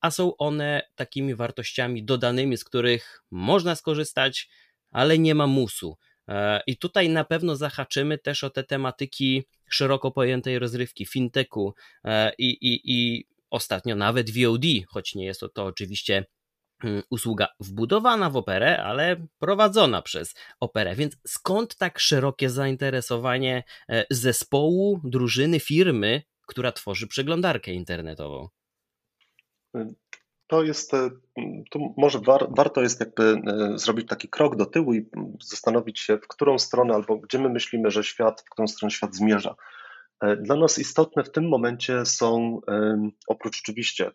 a 0.00 0.10
są 0.10 0.36
one 0.36 0.82
takimi 0.94 1.34
wartościami 1.34 2.04
dodanymi, 2.04 2.56
z 2.56 2.64
których 2.64 3.24
można 3.30 3.74
skorzystać, 3.74 4.48
ale 4.90 5.18
nie 5.18 5.34
ma 5.34 5.46
musu. 5.46 5.96
E, 6.28 6.60
I 6.66 6.76
tutaj 6.76 7.08
na 7.08 7.24
pewno 7.24 7.56
zahaczymy 7.56 8.18
też 8.18 8.44
o 8.44 8.50
te 8.50 8.64
tematyki 8.64 9.44
szeroko 9.68 10.10
pojętej 10.10 10.58
rozrywki, 10.58 11.06
fintechu 11.06 11.74
e, 12.04 12.32
i, 12.38 12.48
i, 12.48 12.80
i 12.84 13.26
ostatnio 13.50 13.96
nawet 13.96 14.30
VOD, 14.30 14.64
choć 14.88 15.14
nie 15.14 15.24
jest 15.24 15.40
to, 15.40 15.48
to 15.48 15.64
oczywiście 15.64 16.24
mm, 16.84 17.02
usługa 17.10 17.48
wbudowana 17.60 18.30
w 18.30 18.36
operę, 18.36 18.82
ale 18.82 19.26
prowadzona 19.38 20.02
przez 20.02 20.34
operę. 20.60 20.96
Więc 20.96 21.16
skąd 21.26 21.76
tak 21.76 21.98
szerokie 21.98 22.50
zainteresowanie 22.50 23.64
e, 23.88 24.04
zespołu, 24.10 25.00
drużyny, 25.04 25.60
firmy, 25.60 26.22
która 26.46 26.72
tworzy 26.72 27.06
przeglądarkę 27.06 27.72
internetową? 27.72 28.48
To 30.48 30.62
jest, 30.62 30.94
e, 30.94 31.10
tu 31.70 31.94
może 31.96 32.18
war, 32.18 32.46
warto 32.56 32.80
jest 32.80 33.00
jakby 33.00 33.22
e, 33.24 33.78
zrobić 33.78 34.08
taki 34.08 34.28
krok 34.28 34.56
do 34.56 34.66
tyłu 34.66 34.94
i 34.94 35.06
zastanowić 35.42 36.00
się, 36.00 36.18
w 36.18 36.28
którą 36.28 36.58
stronę 36.58 36.94
albo 36.94 37.16
gdzie 37.16 37.38
my 37.38 37.48
myślimy, 37.48 37.90
że 37.90 38.04
świat, 38.04 38.40
w 38.40 38.50
którą 38.50 38.68
stronę 38.68 38.90
świat 38.90 39.14
zmierza. 39.14 39.54
E, 40.20 40.36
dla 40.36 40.56
nas 40.56 40.78
istotne 40.78 41.24
w 41.24 41.32
tym 41.32 41.48
momencie 41.48 42.06
są, 42.06 42.60
oprócz 43.26 43.60
oczywiście 43.60 44.10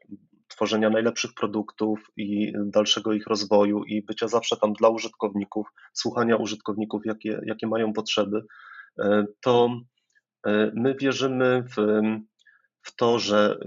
tworzenia 0.48 0.90
najlepszych 0.90 1.34
produktów 1.34 2.12
i 2.18 2.54
dalszego 2.66 3.14
ich 3.14 3.28
rozwoju 3.28 3.84
i 3.84 4.02
bycia 4.02 4.28
zawsze 4.28 4.58
tam 4.58 4.74
dla 4.74 4.90
użytkowników, 4.90 5.68
słuchania 5.94 6.36
użytkowników, 6.36 7.06
jakie, 7.06 7.42
jakie 7.46 7.68
mają 7.68 7.94
potrzeby, 7.94 8.46
to 9.42 9.70
my 10.74 10.96
wierzymy 11.00 11.64
w, 11.78 12.02
w 12.82 12.96
to, 12.96 13.20
że 13.20 13.60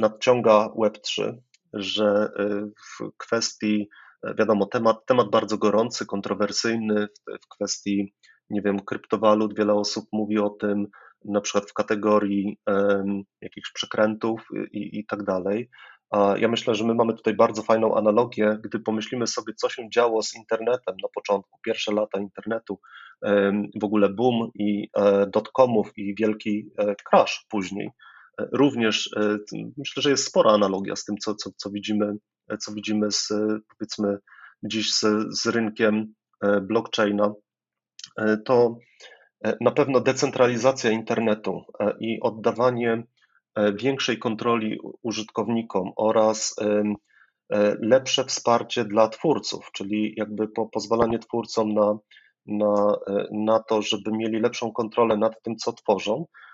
nadciąga 0.00 0.68
Web3, 0.76 1.36
że 1.72 2.30
y, 2.40 2.72
w 2.76 3.16
kwestii, 3.16 3.88
e, 4.26 4.34
wiadomo, 4.34 4.66
temat, 4.66 5.06
temat 5.06 5.30
bardzo 5.30 5.58
gorący, 5.58 6.06
kontrowersyjny 6.06 7.06
w, 7.06 7.44
w 7.44 7.48
kwestii, 7.48 8.14
nie 8.50 8.62
wiem, 8.62 8.80
kryptowalut, 8.80 9.56
wiele 9.56 9.74
osób 9.74 10.04
mówi 10.12 10.38
o 10.38 10.50
tym, 10.50 10.86
na 11.24 11.40
przykład 11.40 11.70
w 11.70 11.74
kategorii 11.74 12.58
um, 12.66 13.22
jakichś 13.40 13.72
przekrętów 13.72 14.48
i, 14.72 14.98
i 14.98 15.06
tak 15.06 15.22
dalej. 15.22 15.70
A 16.10 16.34
ja 16.38 16.48
myślę, 16.48 16.74
że 16.74 16.84
my 16.84 16.94
mamy 16.94 17.14
tutaj 17.14 17.34
bardzo 17.34 17.62
fajną 17.62 17.94
analogię, 17.94 18.58
gdy 18.64 18.80
pomyślimy 18.80 19.26
sobie, 19.26 19.54
co 19.54 19.68
się 19.68 19.90
działo 19.90 20.22
z 20.22 20.36
internetem 20.36 20.94
na 21.02 21.08
początku, 21.14 21.58
pierwsze 21.64 21.92
lata 21.92 22.20
internetu, 22.20 22.78
w 23.80 23.84
ogóle 23.84 24.08
boom 24.08 24.50
i 24.54 24.88
e, 24.96 25.26
dotcomów 25.26 25.92
i 25.96 26.14
wielki 26.14 26.70
e, 26.78 26.94
crash 27.10 27.46
później 27.50 27.90
również 28.52 29.10
e, 29.16 29.38
myślę, 29.76 30.02
że 30.02 30.10
jest 30.10 30.24
spora 30.24 30.50
analogia 30.50 30.96
z 30.96 31.04
tym, 31.04 31.16
co, 31.16 31.34
co, 31.34 31.50
co 31.56 31.70
widzimy, 31.70 32.12
co 32.60 32.72
widzimy 32.72 33.12
z, 33.12 33.32
powiedzmy 33.68 34.18
dziś 34.62 34.94
z, 34.94 35.06
z 35.30 35.46
rynkiem 35.46 36.14
e, 36.42 36.60
blockchaina. 36.60 37.32
E, 38.18 38.36
to 38.36 38.78
na 39.60 39.70
pewno 39.70 40.00
decentralizacja 40.00 40.90
internetu 40.90 41.62
i 42.00 42.20
oddawanie 42.20 43.02
większej 43.74 44.18
kontroli 44.18 44.78
użytkownikom 45.02 45.92
oraz 45.96 46.56
lepsze 47.80 48.24
wsparcie 48.24 48.84
dla 48.84 49.08
twórców, 49.08 49.70
czyli 49.72 50.14
jakby 50.16 50.48
po, 50.48 50.66
pozwalanie 50.66 51.18
twórcom 51.18 51.74
na, 51.74 51.98
na, 52.46 52.96
na 53.32 53.62
to, 53.62 53.82
żeby 53.82 54.12
mieli 54.12 54.40
lepszą 54.40 54.72
kontrolę 54.72 55.16
nad 55.16 55.42
tym, 55.42 55.56
co 55.56 55.72
tworzą, 55.72 56.24
E, 56.24 56.47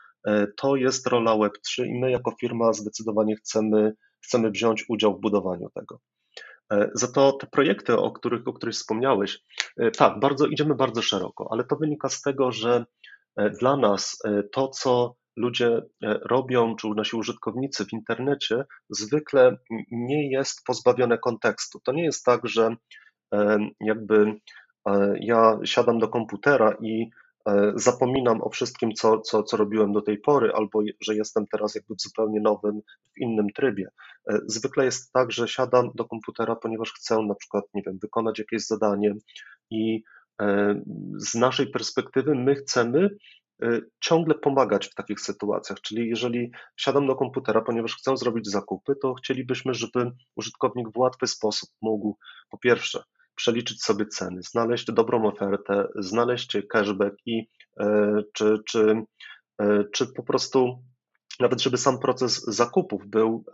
to 0.56 0.76
jest 0.76 1.06
rola 1.06 1.32
Web3 1.32 1.86
i 1.86 1.98
my 2.00 2.10
jako 2.10 2.34
firma 2.40 2.72
zdecydowanie 2.72 3.36
chcemy, 3.36 3.92
chcemy 4.24 4.50
wziąć 4.50 4.84
udział 4.88 5.16
w 5.16 5.20
budowaniu 5.20 5.68
tego. 5.74 6.00
E, 6.72 6.90
za 6.94 7.12
to 7.12 7.32
te 7.32 7.46
projekty, 7.46 7.98
o 7.98 8.12
których, 8.12 8.48
o 8.48 8.52
których 8.52 8.74
wspomniałeś, 8.74 9.38
e, 9.76 9.90
tak, 9.90 10.20
bardzo, 10.20 10.46
idziemy 10.46 10.74
bardzo 10.74 11.02
szeroko, 11.02 11.48
ale 11.50 11.64
to 11.64 11.76
wynika 11.76 12.08
z 12.08 12.22
tego, 12.22 12.52
że 12.52 12.84
dla 13.60 13.76
nas 13.76 14.18
to, 14.52 14.68
co 14.68 15.14
ludzie 15.36 15.82
robią, 16.02 16.76
czy 16.76 16.88
nasi 16.96 17.16
użytkownicy 17.16 17.84
w 17.84 17.92
internecie, 17.92 18.64
zwykle 18.90 19.56
nie 19.90 20.30
jest 20.30 20.64
pozbawione 20.66 21.18
kontekstu. 21.18 21.80
To 21.84 21.92
nie 21.92 22.04
jest 22.04 22.24
tak, 22.24 22.40
że 22.44 22.76
jakby 23.80 24.40
ja 25.20 25.58
siadam 25.64 25.98
do 25.98 26.08
komputera 26.08 26.76
i 26.82 27.10
E, 27.10 27.23
zapominam 27.74 28.42
o 28.42 28.50
wszystkim, 28.50 28.92
co, 28.92 29.20
co, 29.20 29.42
co 29.42 29.56
robiłem 29.56 29.92
do 29.92 30.02
tej 30.02 30.18
pory, 30.18 30.52
albo 30.54 30.82
że 31.00 31.14
jestem 31.14 31.46
teraz 31.46 31.74
jakby 31.74 31.94
w 31.94 32.00
zupełnie 32.00 32.40
nowym, 32.40 32.80
w 33.16 33.20
innym 33.20 33.46
trybie. 33.54 33.88
E, 34.30 34.38
zwykle 34.46 34.84
jest 34.84 35.12
tak, 35.12 35.32
że 35.32 35.48
siadam 35.48 35.90
do 35.94 36.04
komputera, 36.04 36.56
ponieważ 36.56 36.92
chcę 36.92 37.22
na 37.22 37.34
przykład, 37.34 37.64
nie 37.74 37.82
wiem, 37.86 37.98
wykonać 38.02 38.38
jakieś 38.38 38.66
zadanie 38.66 39.14
i 39.70 40.02
e, 40.40 40.80
z 41.16 41.34
naszej 41.34 41.70
perspektywy 41.70 42.34
my 42.34 42.54
chcemy 42.54 43.10
ciągle 44.00 44.34
pomagać 44.34 44.86
w 44.86 44.94
takich 44.94 45.20
sytuacjach. 45.20 45.80
Czyli 45.80 46.08
jeżeli 46.08 46.50
siadam 46.76 47.06
do 47.06 47.16
komputera, 47.16 47.60
ponieważ 47.60 47.96
chcę 47.96 48.16
zrobić 48.16 48.50
zakupy, 48.50 48.96
to 49.02 49.14
chcielibyśmy, 49.14 49.74
żeby 49.74 50.12
użytkownik 50.36 50.88
w 50.92 50.98
łatwy 50.98 51.26
sposób 51.26 51.70
mógł 51.82 52.18
po 52.50 52.58
pierwsze 52.58 53.02
przeliczyć 53.34 53.82
sobie 53.82 54.06
ceny, 54.06 54.42
znaleźć 54.42 54.86
dobrą 54.92 55.26
ofertę, 55.26 55.88
znaleźć 55.96 56.56
cashback 56.70 57.16
i 57.26 57.48
e, 57.80 58.16
czy, 58.32 58.58
czy, 58.66 59.02
e, 59.60 59.84
czy 59.92 60.06
po 60.06 60.22
prostu 60.22 60.78
nawet 61.40 61.62
żeby 61.62 61.76
sam 61.76 61.98
proces 61.98 62.44
zakupów 62.44 63.06
był, 63.06 63.44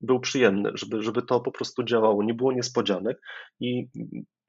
był 0.00 0.20
przyjemny, 0.20 0.70
żeby, 0.74 1.02
żeby 1.02 1.22
to 1.22 1.40
po 1.40 1.52
prostu 1.52 1.82
działało, 1.82 2.22
nie 2.22 2.34
było 2.34 2.52
niespodzianek 2.52 3.20
i 3.60 3.88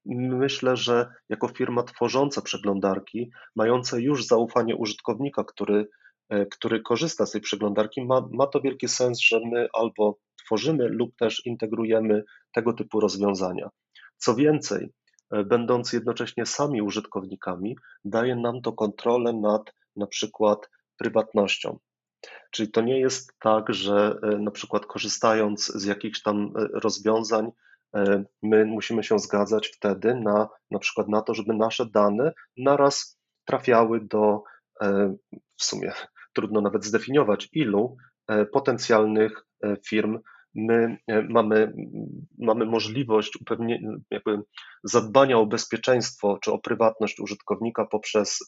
myślę, 0.06 0.78
że 0.78 1.14
jako 1.30 1.48
firma 1.48 1.84
tworząca 1.84 2.42
przeglądarki, 2.42 3.32
mająca 3.56 3.98
już 4.00 4.26
zaufanie 4.26 4.76
użytkownika, 4.76 5.44
który, 5.44 5.88
e, 6.30 6.46
który 6.46 6.82
korzysta 6.82 7.26
z 7.26 7.32
tej 7.32 7.42
przeglądarki, 7.42 8.06
ma, 8.06 8.28
ma 8.32 8.48
to 8.48 8.62
wielki 8.62 8.88
sens, 8.88 9.20
że 9.20 9.40
my 9.52 9.68
albo 9.74 10.18
tworzymy 10.46 10.88
lub 10.90 11.16
też 11.16 11.46
integrujemy 11.46 12.24
tego 12.54 12.74
typu 12.74 13.00
rozwiązania. 13.00 13.70
Co 14.24 14.36
więcej, 14.36 14.90
e, 15.32 15.44
będąc 15.44 15.94
jednocześnie 15.94 16.46
sami 16.46 16.82
użytkownikami, 16.82 17.78
daje 18.06 18.36
nam 18.36 18.62
to 18.62 18.74
kontrolę 18.74 19.34
nad 19.34 19.74
na 19.96 20.08
przykład 20.08 20.70
prywatnością. 20.98 21.80
Czyli 22.52 22.72
to 22.72 22.82
nie 22.82 23.00
jest 23.00 23.34
tak, 23.40 23.74
że 23.74 24.20
e, 24.24 24.28
na 24.38 24.52
przykład 24.52 24.86
korzystając 24.86 25.66
z 25.66 25.86
jakichś 25.86 26.22
tam 26.22 26.54
e, 26.58 26.68
rozwiązań, 26.80 27.52
My 28.44 28.66
musimy 28.66 29.04
się 29.04 29.20
zgadzać 29.20 29.68
wtedy 29.68 30.16
na, 30.16 30.50
na 30.72 30.80
przykład 30.80 31.08
na 31.08 31.22
to, 31.22 31.34
żeby 31.34 31.54
nasze 31.54 31.86
dane 31.86 32.34
naraz 32.58 33.20
trafiały 33.46 34.02
do 34.02 34.44
w 35.58 35.64
sumie 35.64 35.92
trudno 36.34 36.62
nawet 36.62 36.86
zdefiniować, 36.86 37.50
ilu 37.52 37.98
potencjalnych 38.52 39.46
firm 39.88 40.20
my 40.56 40.98
mamy, 41.30 41.74
mamy 42.40 42.66
możliwość 42.66 43.38
jakby 44.12 44.40
zadbania 44.84 45.38
o 45.38 45.46
bezpieczeństwo 45.46 46.38
czy 46.42 46.52
o 46.52 46.60
prywatność 46.60 47.20
użytkownika 47.20 47.86
poprzez 47.86 48.40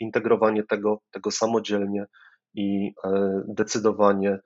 integrowanie 0.00 0.64
tego, 0.64 1.00
tego 1.10 1.30
samodzielnie 1.30 2.06
i 2.54 2.92
decydowanie, 3.48 4.38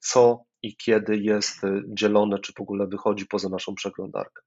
co 0.00 0.44
i 0.62 0.76
kiedy 0.76 1.16
jest 1.16 1.60
dzielone, 1.88 2.38
czy 2.38 2.52
w 2.52 2.60
ogóle 2.60 2.86
wychodzi 2.86 3.26
poza 3.26 3.48
naszą 3.48 3.74
przeglądarkę. 3.74 4.42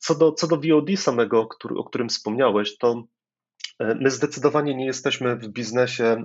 Co 0.00 0.14
do, 0.14 0.32
co 0.32 0.46
do 0.46 0.56
VOD 0.56 0.90
samego, 0.96 1.46
który, 1.46 1.74
o 1.74 1.84
którym 1.84 2.08
wspomniałeś, 2.08 2.78
to 2.78 3.04
my 3.80 4.10
zdecydowanie 4.10 4.74
nie 4.74 4.86
jesteśmy 4.86 5.36
w 5.36 5.48
biznesie 5.48 6.24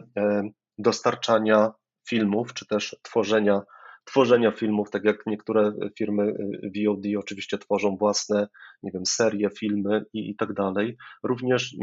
dostarczania 0.77 1.71
filmów, 2.09 2.53
czy 2.53 2.67
też 2.67 2.95
tworzenia, 3.01 3.61
tworzenia 4.05 4.51
filmów, 4.51 4.91
tak 4.91 5.03
jak 5.03 5.17
niektóre 5.25 5.73
firmy 5.97 6.33
VOD 6.63 7.03
oczywiście 7.17 7.57
tworzą 7.57 7.97
własne, 7.97 8.47
nie 8.83 8.91
wiem, 8.91 9.05
serie, 9.05 9.49
filmy 9.59 10.05
i, 10.13 10.29
i 10.29 10.35
tak 10.35 10.53
dalej. 10.53 10.97
Również 11.23 11.75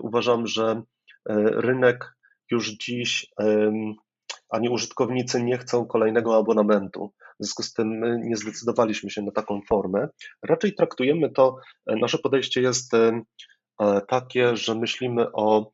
uważam, 0.00 0.46
że 0.46 0.82
rynek 1.54 2.14
już 2.50 2.70
dziś 2.70 3.26
ani 4.50 4.68
użytkownicy 4.68 5.42
nie 5.42 5.58
chcą 5.58 5.86
kolejnego 5.86 6.36
abonamentu. 6.36 7.12
W 7.40 7.44
związku 7.44 7.62
z 7.62 7.72
tym 7.72 8.00
nie 8.28 8.36
zdecydowaliśmy 8.36 9.10
się 9.10 9.22
na 9.22 9.32
taką 9.32 9.60
formę. 9.68 10.08
Raczej 10.42 10.74
traktujemy 10.74 11.30
to, 11.30 11.56
nasze 11.86 12.18
podejście 12.18 12.60
jest 12.60 12.92
takie, 14.08 14.56
że 14.56 14.74
myślimy 14.74 15.32
o, 15.32 15.70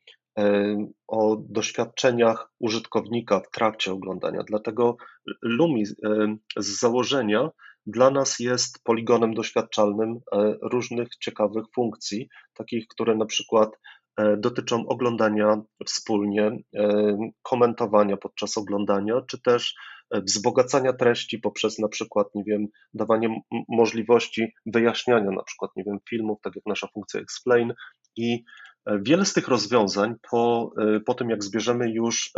o 1.09 1.37
doświadczeniach 1.49 2.51
użytkownika 2.61 3.41
w 3.41 3.51
trakcie 3.51 3.93
oglądania. 3.93 4.43
Dlatego 4.49 4.97
Lumi 5.43 5.83
e, 5.83 6.37
z 6.57 6.81
założenia 6.81 7.51
dla 7.87 8.11
nas 8.11 8.39
jest 8.41 8.85
poligonem 8.85 9.35
doświadczalnym 9.35 10.21
różnych 10.63 11.09
ciekawych 11.09 11.65
funkcji, 11.75 12.29
takich, 12.55 12.87
które 12.89 13.17
na 13.17 13.27
przykład 13.27 13.71
E, 14.17 14.37
dotyczą 14.37 14.87
oglądania 14.87 15.63
wspólnie, 15.87 16.59
e, 16.77 17.17
komentowania 17.43 18.17
podczas 18.17 18.59
oglądania, 18.59 19.21
czy 19.29 19.43
też 19.43 19.75
e, 20.11 20.21
wzbogacania 20.21 20.93
treści 20.93 21.39
poprzez 21.39 21.79
na 21.79 21.89
przykład, 21.89 22.27
nie 22.35 22.45
wiem, 22.45 22.67
dawanie 22.95 23.41
możliwości 23.69 24.53
wyjaśniania 24.67 25.31
na 25.31 25.43
przykład, 25.43 25.71
nie 25.77 25.85
wiem, 25.85 25.99
filmów, 26.11 26.39
tak 26.43 26.57
jak 26.57 26.67
nasza 26.67 26.89
funkcja 26.95 27.21
explain 27.21 27.75
i 28.17 28.45
wiele 28.87 29.25
z 29.25 29.33
tych 29.33 29.49
rozwiązań 29.49 30.15
po, 30.31 30.73
po 31.07 31.15
tym, 31.15 31.31
jak 31.31 31.45
zbierzemy 31.45 31.91
już 31.93 32.33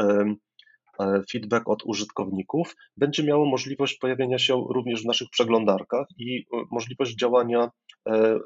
feedback 1.33 1.69
od 1.69 1.83
użytkowników, 1.85 2.77
będzie 2.97 3.25
miało 3.25 3.47
możliwość 3.47 3.99
pojawienia 3.99 4.39
się 4.39 4.67
również 4.71 5.03
w 5.03 5.07
naszych 5.07 5.31
przeglądarkach 5.31 6.07
i 6.19 6.47
możliwość 6.71 7.17
działania 7.17 7.71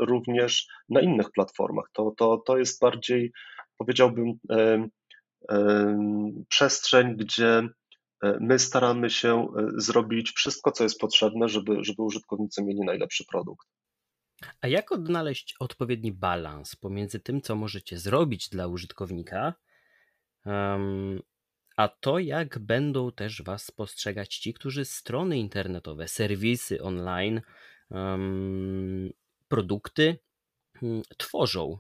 również 0.00 0.66
na 0.88 1.00
innych 1.00 1.30
platformach. 1.32 1.84
To, 1.92 2.14
to, 2.16 2.42
to 2.46 2.58
jest 2.58 2.80
bardziej, 2.80 3.32
powiedziałbym, 3.78 4.32
przestrzeń, 6.48 7.16
gdzie 7.16 7.68
my 8.40 8.58
staramy 8.58 9.10
się 9.10 9.46
zrobić 9.76 10.30
wszystko, 10.30 10.72
co 10.72 10.84
jest 10.84 11.00
potrzebne, 11.00 11.48
żeby, 11.48 11.76
żeby 11.80 12.02
użytkownicy 12.02 12.64
mieli 12.64 12.80
najlepszy 12.80 13.24
produkt. 13.30 13.66
A 14.60 14.68
jak 14.68 14.92
odnaleźć 14.92 15.54
odpowiedni 15.58 16.12
balans 16.12 16.76
pomiędzy 16.76 17.20
tym, 17.20 17.42
co 17.42 17.56
możecie 17.56 17.98
zrobić 17.98 18.48
dla 18.48 18.66
użytkownika, 18.66 19.54
a 21.76 21.88
to, 21.88 22.18
jak 22.18 22.58
będą 22.58 23.12
też 23.12 23.42
Was 23.42 23.70
postrzegać 23.70 24.36
ci, 24.36 24.54
którzy 24.54 24.84
strony 24.84 25.38
internetowe, 25.38 26.08
serwisy 26.08 26.82
online 26.82 27.40
produkty 29.48 30.18
mm, 30.82 31.02
tworzą. 31.16 31.78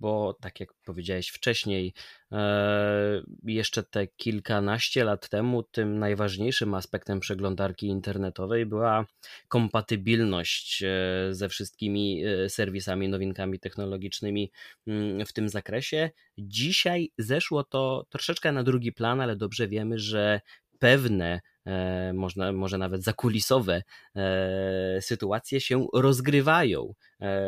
Bo 0.00 0.34
tak 0.40 0.60
jak 0.60 0.74
powiedziałeś 0.84 1.28
wcześniej, 1.28 1.94
e, 2.32 3.22
jeszcze 3.44 3.82
te 3.82 4.06
kilkanaście 4.06 5.04
lat 5.04 5.28
temu, 5.28 5.62
tym 5.62 5.98
najważniejszym 5.98 6.74
aspektem 6.74 7.20
przeglądarki 7.20 7.86
internetowej 7.86 8.66
była 8.66 9.06
kompatybilność 9.48 10.82
e, 10.82 10.88
ze 11.30 11.48
wszystkimi 11.48 12.24
e, 12.24 12.48
serwisami, 12.50 13.08
nowinkami 13.08 13.58
technologicznymi 13.58 14.50
mm, 14.86 15.26
w 15.26 15.32
tym 15.32 15.48
zakresie. 15.48 16.10
Dzisiaj 16.38 17.10
zeszło 17.18 17.64
to 17.64 18.06
troszeczkę 18.10 18.52
na 18.52 18.62
drugi 18.62 18.92
plan, 18.92 19.20
ale 19.20 19.36
dobrze 19.36 19.68
wiemy, 19.68 19.98
że 19.98 20.40
pewne 20.78 21.40
można, 22.14 22.52
może 22.52 22.78
nawet 22.78 23.04
zakulisowe 23.04 23.82
sytuacje 25.00 25.60
się 25.60 25.86
rozgrywają 25.94 26.94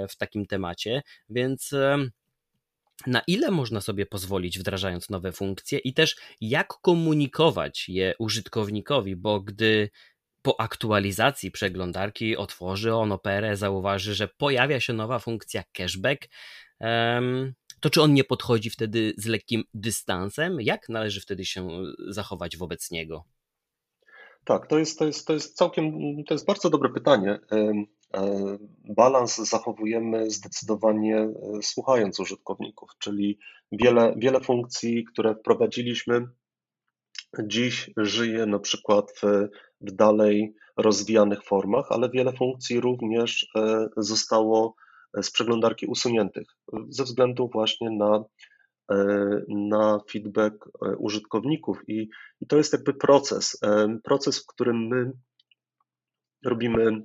w 0.09 0.17
takim 0.19 0.47
temacie, 0.47 1.03
więc 1.29 1.75
na 3.07 3.23
ile 3.27 3.51
można 3.51 3.81
sobie 3.81 4.07
pozwolić 4.07 4.59
wdrażając 4.59 5.11
nowe 5.11 5.33
funkcje 5.33 5.79
i 5.79 5.95
też 5.95 6.17
jak 6.41 6.69
komunikować 6.69 7.89
je 7.89 8.15
użytkownikowi, 8.19 9.17
bo 9.17 9.41
gdy 9.41 9.91
po 10.43 10.61
aktualizacji 10.61 11.51
przeglądarki 11.51 12.37
otworzy 12.37 12.95
on 12.95 13.13
operę, 13.13 13.57
zauważy, 13.57 14.15
że 14.15 14.29
pojawia 14.29 14.81
się 14.81 14.93
nowa 14.93 15.19
funkcja 15.19 15.65
cashback, 15.73 16.29
to 17.81 17.91
czy 17.91 18.03
on 18.03 18.15
nie 18.15 18.25
podchodzi 18.25 18.71
wtedy 18.71 19.13
z 19.17 19.27
lekkim 19.27 19.65
dystansem? 19.75 20.61
Jak 20.61 20.89
należy 20.89 21.21
wtedy 21.21 21.45
się 21.45 21.69
zachować 22.09 22.57
wobec 22.57 22.91
niego? 22.91 23.25
Tak, 24.45 24.67
to 24.67 24.79
jest, 24.79 24.99
to 24.99 25.07
jest, 25.07 25.27
to 25.27 25.33
jest 25.33 25.57
całkiem, 25.57 25.93
to 26.27 26.35
jest 26.35 26.47
bardzo 26.47 26.71
dobre 26.71 26.89
pytanie. 26.93 27.39
E, 28.15 28.59
balans 28.97 29.37
zachowujemy 29.37 30.31
zdecydowanie 30.31 31.17
e, 31.17 31.33
słuchając 31.63 32.21
użytkowników, 32.21 32.91
czyli 32.99 33.39
wiele, 33.73 34.15
wiele 34.17 34.41
funkcji, 34.41 35.05
które 35.05 35.35
wprowadziliśmy, 35.35 36.27
dziś 37.43 37.91
żyje 37.97 38.47
na 38.47 38.59
przykład 38.59 39.13
w, 39.23 39.49
w 39.81 39.93
dalej 39.93 40.55
rozwijanych 40.77 41.45
formach, 41.45 41.87
ale 41.91 42.11
wiele 42.11 42.33
funkcji 42.33 42.81
również 42.81 43.49
e, 43.57 43.87
zostało 43.97 44.75
z 45.23 45.31
przeglądarki 45.31 45.87
usuniętych 45.87 46.47
ze 46.89 47.05
względu 47.05 47.49
właśnie 47.53 47.91
na 47.91 48.25
na 49.49 50.01
feedback 50.11 50.69
użytkowników. 50.99 51.79
I, 51.89 52.09
i 52.41 52.47
to 52.47 52.57
jest 52.57 52.73
jakby 52.73 52.95
proces, 52.95 53.61
proces, 54.03 54.43
w 54.43 54.47
którym 54.47 54.87
my 54.87 55.13
robimy 56.47 57.03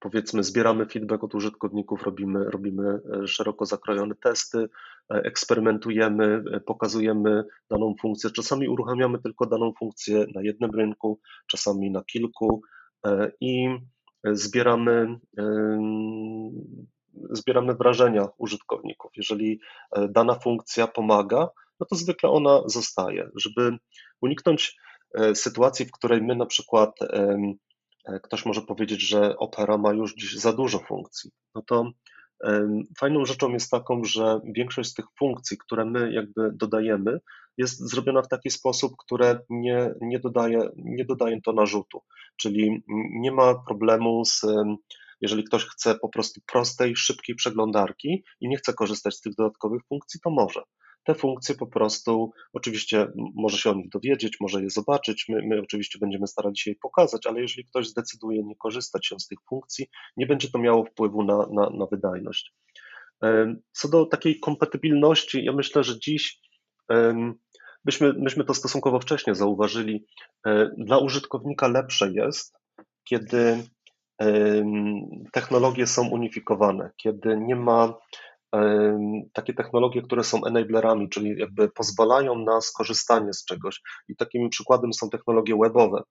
powiedzmy, 0.00 0.42
zbieramy 0.42 0.86
feedback 0.86 1.24
od 1.24 1.34
użytkowników, 1.34 2.02
robimy, 2.02 2.44
robimy 2.44 3.00
szeroko 3.26 3.66
zakrojone 3.66 4.14
testy, 4.14 4.68
eksperymentujemy, 5.08 6.42
pokazujemy 6.66 7.44
daną 7.70 7.94
funkcję. 8.00 8.30
Czasami 8.30 8.68
uruchamiamy 8.68 9.18
tylko 9.18 9.46
daną 9.46 9.72
funkcję 9.78 10.26
na 10.34 10.42
jednym 10.42 10.70
rynku, 10.70 11.20
czasami 11.46 11.90
na 11.90 12.04
kilku 12.04 12.62
i 13.40 13.68
zbieramy 14.24 15.18
zbieramy 17.30 17.74
wrażenia 17.74 18.28
użytkowników. 18.38 19.10
Jeżeli 19.16 19.60
e, 19.92 20.08
dana 20.08 20.34
funkcja 20.34 20.86
pomaga, 20.86 21.48
no 21.80 21.86
to 21.86 21.96
zwykle 21.96 22.30
ona 22.30 22.62
zostaje. 22.66 23.30
Żeby 23.34 23.78
uniknąć 24.20 24.76
e, 25.14 25.34
sytuacji, 25.34 25.86
w 25.86 25.92
której 25.92 26.22
my 26.22 26.36
na 26.36 26.46
przykład 26.46 27.02
e, 27.02 27.36
ktoś 28.22 28.46
może 28.46 28.62
powiedzieć, 28.62 29.08
że 29.08 29.36
Opera 29.38 29.78
ma 29.78 29.92
już 29.92 30.14
dziś 30.14 30.34
za 30.34 30.52
dużo 30.52 30.78
funkcji, 30.78 31.30
no 31.54 31.62
to 31.62 31.90
fajną 32.98 33.24
rzeczą 33.24 33.52
jest 33.52 33.70
taką, 33.70 34.04
że 34.04 34.40
większość 34.44 34.90
z 34.90 34.94
tych 34.94 35.04
funkcji, 35.18 35.58
które 35.58 35.84
my 35.84 36.12
jakby 36.12 36.50
dodajemy, 36.52 37.20
jest 37.58 37.90
zrobiona 37.90 38.22
w 38.22 38.28
taki 38.28 38.50
sposób, 38.50 38.92
które 38.98 39.40
nie, 39.50 39.94
nie, 40.00 40.18
dodaje, 40.18 40.68
nie 40.76 41.04
dodaje 41.04 41.40
to 41.42 41.52
narzutu, 41.52 42.02
czyli 42.36 42.82
nie 43.20 43.32
ma 43.32 43.54
problemu 43.54 44.24
z 44.24 44.42
jeżeli 45.20 45.44
ktoś 45.44 45.64
chce 45.64 45.94
po 45.94 46.08
prostu 46.08 46.40
prostej, 46.46 46.96
szybkiej 46.96 47.36
przeglądarki 47.36 48.24
i 48.40 48.48
nie 48.48 48.56
chce 48.56 48.74
korzystać 48.74 49.14
z 49.14 49.20
tych 49.20 49.34
dodatkowych 49.34 49.82
funkcji, 49.88 50.20
to 50.20 50.30
może. 50.30 50.62
Te 51.04 51.14
funkcje 51.14 51.54
po 51.54 51.66
prostu, 51.66 52.32
oczywiście 52.52 53.12
może 53.34 53.58
się 53.58 53.70
o 53.70 53.74
nich 53.74 53.88
dowiedzieć, 53.88 54.36
może 54.40 54.62
je 54.62 54.70
zobaczyć, 54.70 55.24
my, 55.28 55.40
my 55.42 55.60
oczywiście 55.60 55.98
będziemy 55.98 56.26
starali 56.26 56.56
się 56.58 56.70
je 56.70 56.76
pokazać, 56.82 57.26
ale 57.26 57.40
jeżeli 57.40 57.64
ktoś 57.64 57.88
zdecyduje 57.88 58.42
nie 58.44 58.56
korzystać 58.56 59.06
się 59.06 59.18
z 59.18 59.26
tych 59.26 59.38
funkcji, 59.48 59.86
nie 60.16 60.26
będzie 60.26 60.50
to 60.50 60.58
miało 60.58 60.84
wpływu 60.84 61.24
na, 61.24 61.36
na, 61.36 61.70
na 61.70 61.86
wydajność. 61.90 62.54
Co 63.72 63.88
do 63.88 64.06
takiej 64.06 64.40
kompatybilności, 64.40 65.44
ja 65.44 65.52
myślę, 65.52 65.84
że 65.84 65.98
dziś 65.98 66.40
myśmy, 67.84 68.12
myśmy 68.12 68.44
to 68.44 68.54
stosunkowo 68.54 69.00
wcześnie 69.00 69.34
zauważyli. 69.34 70.06
E, 70.46 70.70
dla 70.78 70.98
użytkownika 70.98 71.68
lepsze 71.68 72.12
jest, 72.12 72.60
kiedy 73.04 73.64
technologie 75.32 75.86
są 75.86 76.08
unifikowane, 76.08 76.90
kiedy 76.96 77.36
nie 77.36 77.56
ma 77.56 77.94
takie 79.32 79.54
technologie, 79.54 80.02
które 80.02 80.24
są 80.24 80.44
enablerami, 80.44 81.08
czyli 81.08 81.38
jakby 81.38 81.68
pozwalają 81.68 82.38
na 82.38 82.60
skorzystanie 82.60 83.32
z 83.32 83.44
czegoś. 83.44 83.80
I 84.08 84.16
takim 84.16 84.50
przykładem 84.50 84.92
są 84.92 85.10
technologie 85.10 85.56
webowe, 85.62 86.02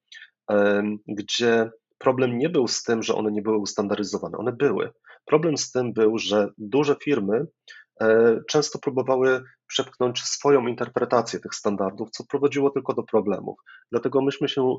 gdzie 1.07 1.71
problem 1.97 2.37
nie 2.37 2.49
był 2.49 2.67
z 2.67 2.83
tym, 2.83 3.03
że 3.03 3.15
one 3.15 3.31
nie 3.31 3.41
były 3.41 3.57
ustandaryzowane, 3.57 4.37
one 4.37 4.51
były. 4.51 4.91
Problem 5.25 5.57
z 5.57 5.71
tym 5.71 5.93
był, 5.93 6.17
że 6.17 6.49
duże 6.57 6.95
firmy 7.03 7.45
e, 8.01 8.39
często 8.49 8.79
próbowały 8.79 9.43
przepchnąć 9.67 10.21
swoją 10.23 10.67
interpretację 10.67 11.39
tych 11.39 11.55
standardów, 11.55 12.09
co 12.11 12.23
prowadziło 12.29 12.69
tylko 12.69 12.93
do 12.93 13.03
problemów. 13.03 13.59
Dlatego 13.91 14.21
myśmy 14.21 14.49
się 14.49 14.77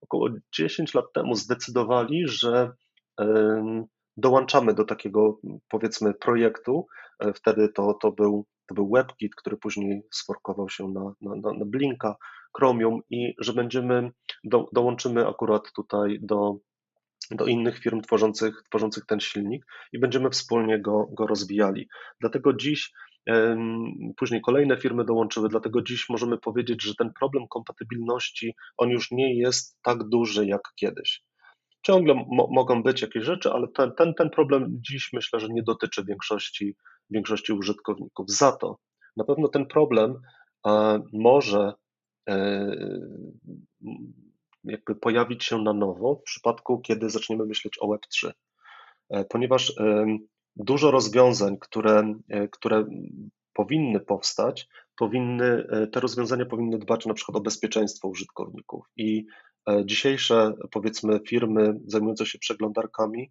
około 0.00 0.28
10 0.54 0.94
lat 0.94 1.04
temu 1.14 1.34
zdecydowali, 1.34 2.28
że 2.28 2.70
dołączamy 4.18 4.74
do 4.74 4.84
takiego 4.84 5.40
powiedzmy 5.68 6.14
projektu. 6.14 6.86
E, 7.20 7.32
wtedy 7.32 7.68
to, 7.68 7.94
to, 7.94 8.12
był, 8.12 8.46
to 8.66 8.74
był 8.74 8.90
WebKit, 8.94 9.34
który 9.34 9.56
później 9.56 10.02
sforkował 10.10 10.68
się 10.68 10.88
na, 10.88 11.12
na, 11.20 11.52
na 11.52 11.64
Blinka, 11.64 12.16
Chromium 12.56 13.00
i 13.10 13.34
że 13.38 13.52
będziemy, 13.52 14.10
do, 14.44 14.66
dołączymy 14.72 15.28
akurat 15.28 15.72
tutaj 15.72 16.18
do, 16.22 16.56
do 17.30 17.46
innych 17.46 17.78
firm 17.78 18.00
tworzących, 18.00 18.62
tworzących 18.68 19.06
ten 19.06 19.20
silnik 19.20 19.66
i 19.92 19.98
będziemy 19.98 20.30
wspólnie 20.30 20.80
go, 20.80 21.06
go 21.12 21.26
rozwijali. 21.26 21.88
Dlatego 22.20 22.52
dziś 22.52 22.92
Później 24.16 24.40
kolejne 24.40 24.76
firmy 24.76 25.04
dołączyły, 25.04 25.48
dlatego 25.48 25.82
dziś 25.82 26.08
możemy 26.08 26.38
powiedzieć, 26.38 26.82
że 26.82 26.94
ten 26.94 27.12
problem 27.12 27.48
kompatybilności 27.48 28.54
on 28.76 28.90
już 28.90 29.10
nie 29.10 29.38
jest 29.38 29.78
tak 29.82 30.08
duży 30.08 30.46
jak 30.46 30.62
kiedyś. 30.76 31.22
Ciągle 31.82 32.14
mo 32.14 32.48
mogą 32.50 32.82
być 32.82 33.02
jakieś 33.02 33.24
rzeczy, 33.24 33.50
ale 33.50 33.68
ten, 33.68 33.92
ten, 33.92 34.14
ten 34.14 34.30
problem 34.30 34.66
dziś 34.88 35.10
myślę, 35.12 35.40
że 35.40 35.48
nie 35.48 35.62
dotyczy 35.62 36.04
większości, 36.04 36.76
większości 37.10 37.52
użytkowników. 37.52 38.30
Za 38.30 38.52
to 38.52 38.78
na 39.18 39.24
pewno 39.24 39.48
ten 39.48 39.66
problem 39.66 40.20
e, 40.66 41.02
może 41.12 41.72
e, 42.28 42.74
jakby 44.64 44.94
pojawić 44.94 45.44
się 45.44 45.58
na 45.58 45.72
nowo 45.72 46.14
w 46.14 46.22
przypadku, 46.22 46.80
kiedy 46.80 47.10
zaczniemy 47.10 47.46
myśleć 47.46 47.74
o 47.80 47.86
Web3, 47.88 48.30
e, 49.10 49.24
ponieważ 49.24 49.72
dużo 50.56 50.90
rozwiązań, 50.90 51.56
które, 51.60 52.14
które 52.50 52.84
powinny 53.58 54.00
powstać, 54.00 54.68
powinny, 54.96 55.66
te 55.92 56.00
rozwiązania 56.00 56.46
powinny 56.46 56.78
dbać 56.78 57.06
na 57.06 57.14
przykład 57.14 57.36
o 57.36 57.40
bezpieczeństwo 57.40 58.08
użytkowników 58.08 58.86
i 58.96 59.26
E, 59.68 59.86
dzisiejsze, 59.86 60.52
powiedzmy, 60.70 61.20
firmy 61.28 61.74
zajmujące 61.86 62.26
się 62.26 62.38
przeglądarkami 62.38 63.30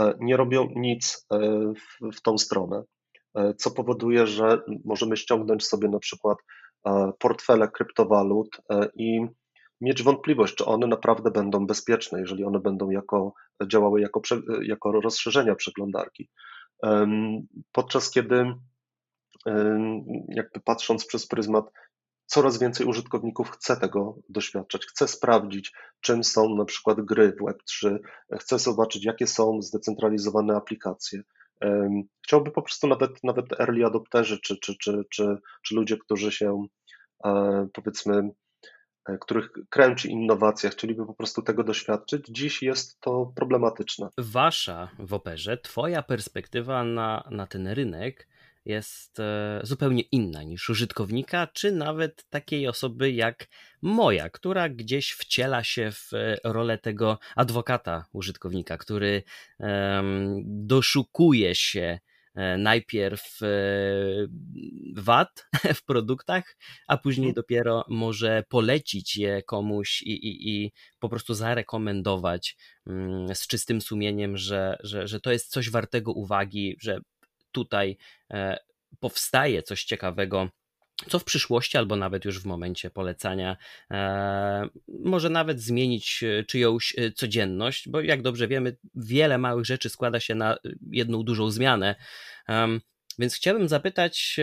e, 0.00 0.14
nie 0.20 0.36
robią 0.36 0.68
nic 0.76 1.26
e, 1.32 1.38
w, 1.74 2.16
w 2.16 2.22
tą 2.22 2.38
stronę, 2.38 2.82
co 3.56 3.70
powoduje, 3.70 4.26
że 4.26 4.62
możemy 4.84 5.16
ściągnąć 5.16 5.66
sobie 5.66 5.88
na 5.88 5.98
przykład 5.98 6.38
portfele 7.18 7.68
kryptowalut 7.68 8.48
i 8.94 9.20
mieć 9.80 10.02
wątpliwość, 10.02 10.54
czy 10.54 10.64
one 10.64 10.86
naprawdę 10.86 11.30
będą 11.30 11.66
bezpieczne, 11.66 12.20
jeżeli 12.20 12.44
one 12.44 12.60
będą 12.60 12.90
jako, 12.90 13.32
działały 13.66 14.00
jako, 14.00 14.20
jako 14.62 14.92
rozszerzenia 14.92 15.54
przeglądarki. 15.54 16.28
Podczas 17.72 18.10
kiedy, 18.10 18.54
jakby 20.28 20.60
patrząc 20.60 21.06
przez 21.06 21.26
pryzmat 21.26 21.70
coraz 22.26 22.58
więcej 22.58 22.86
użytkowników 22.86 23.50
chce 23.50 23.76
tego 23.76 24.18
doświadczać, 24.28 24.86
chce 24.86 25.08
sprawdzić, 25.08 25.72
czym 26.00 26.24
są 26.24 26.54
na 26.54 26.64
przykład 26.64 27.00
gry 27.00 27.32
w 27.32 27.42
Web3, 27.42 27.98
chce 28.40 28.58
zobaczyć, 28.58 29.04
jakie 29.04 29.26
są 29.26 29.62
zdecentralizowane 29.62 30.56
aplikacje. 30.56 31.22
Chciałby 32.24 32.50
po 32.50 32.62
prostu 32.62 32.86
nawet, 32.86 33.24
nawet 33.24 33.60
early 33.60 33.84
adopterzy, 33.86 34.38
czy, 34.40 34.56
czy, 34.56 34.76
czy, 34.80 35.04
czy, 35.10 35.36
czy 35.62 35.74
ludzie, 35.74 35.96
którzy 35.96 36.32
się 36.32 36.66
e, 37.24 37.68
powiedzmy, 37.72 38.30
e, 39.08 39.18
których 39.18 39.50
kręci 39.70 40.10
innowacja, 40.10 40.70
chcieliby 40.70 41.06
po 41.06 41.14
prostu 41.14 41.42
tego 41.42 41.64
doświadczyć. 41.64 42.26
Dziś 42.26 42.62
jest 42.62 43.00
to 43.00 43.32
problematyczne. 43.36 44.08
Wasza 44.18 44.88
w 44.98 45.14
operze, 45.14 45.58
Twoja 45.58 46.02
perspektywa 46.02 46.84
na, 46.84 47.28
na 47.30 47.46
ten 47.46 47.68
rynek 47.68 48.28
jest 48.68 49.20
e, 49.20 49.60
zupełnie 49.62 50.02
inna 50.02 50.42
niż 50.42 50.70
użytkownika, 50.70 51.46
czy 51.46 51.72
nawet 51.72 52.24
takiej 52.30 52.68
osoby 52.68 53.12
jak 53.12 53.48
moja, 53.82 54.30
która 54.30 54.68
gdzieś 54.68 55.10
wciela 55.10 55.64
się 55.64 55.92
w 55.92 56.14
e, 56.14 56.36
rolę 56.44 56.78
tego 56.78 57.18
adwokata 57.36 58.06
użytkownika, 58.12 58.78
który 58.78 59.22
doszukuje 60.44 61.54
się 61.54 61.98
e, 62.34 62.58
najpierw 62.58 63.40
wad 64.96 65.48
w 65.78 65.84
produktach, 65.84 66.56
a 66.86 66.96
później 66.96 67.28
mhm. 67.28 67.34
dopiero 67.34 67.84
może 67.88 68.44
polecić 68.48 69.16
je 69.16 69.42
komuś 69.42 70.02
i, 70.02 70.12
i, 70.12 70.50
i 70.50 70.72
po 70.98 71.08
prostu 71.08 71.34
zarekomendować 71.34 72.56
mm, 72.86 73.34
z 73.34 73.46
czystym 73.46 73.80
sumieniem, 73.80 74.36
że, 74.36 74.76
że, 74.82 75.08
że 75.08 75.20
to 75.20 75.32
jest 75.32 75.50
coś 75.50 75.70
wartego 75.70 76.12
uwagi, 76.12 76.76
że 76.80 77.00
tutaj 77.52 77.96
e, 78.30 78.58
powstaje 79.00 79.62
coś 79.62 79.84
ciekawego 79.84 80.48
co 81.08 81.18
w 81.18 81.24
przyszłości, 81.24 81.78
albo 81.78 81.96
nawet 81.96 82.24
już 82.24 82.42
w 82.42 82.46
momencie 82.46 82.90
polecania, 82.90 83.56
e, 83.90 84.68
może 84.88 85.30
nawet 85.30 85.60
zmienić 85.60 86.22
e, 86.22 86.44
czyjąś 86.44 86.96
codzienność, 87.14 87.88
bo 87.88 88.00
jak 88.00 88.22
dobrze 88.22 88.48
wiemy, 88.48 88.76
wiele 88.94 89.38
małych 89.38 89.64
rzeczy 89.64 89.88
składa 89.88 90.20
się 90.20 90.34
na 90.34 90.56
jedną 90.90 91.22
dużą 91.22 91.50
zmianę. 91.50 91.94
Więc 93.18 93.34
chciałbym 93.34 93.68
zapytać 93.68 94.36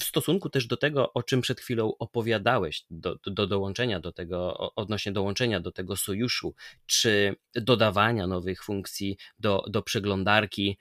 w 0.00 0.04
stosunku 0.04 0.50
też 0.50 0.66
do 0.66 0.76
tego, 0.76 1.12
o 1.12 1.22
czym 1.22 1.40
przed 1.40 1.60
chwilą 1.60 1.92
opowiadałeś, 1.98 2.84
do, 2.90 3.16
do 3.26 3.46
dołączenia 3.46 4.00
do 4.00 4.12
tego, 4.12 4.56
odnośnie 4.74 5.12
dołączenia 5.12 5.60
do 5.60 5.72
tego 5.72 5.96
sojuszu, 5.96 6.54
czy 6.86 7.36
dodawania 7.54 8.26
nowych 8.26 8.64
funkcji 8.64 9.16
do, 9.38 9.64
do 9.68 9.82
przeglądarki. 9.82 10.78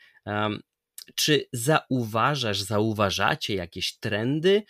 Czy 1.15 1.48
zauważasz, 1.54 2.62
zauważacie 2.62 3.56
jakieś 3.56 3.98
trendy, 3.98 4.63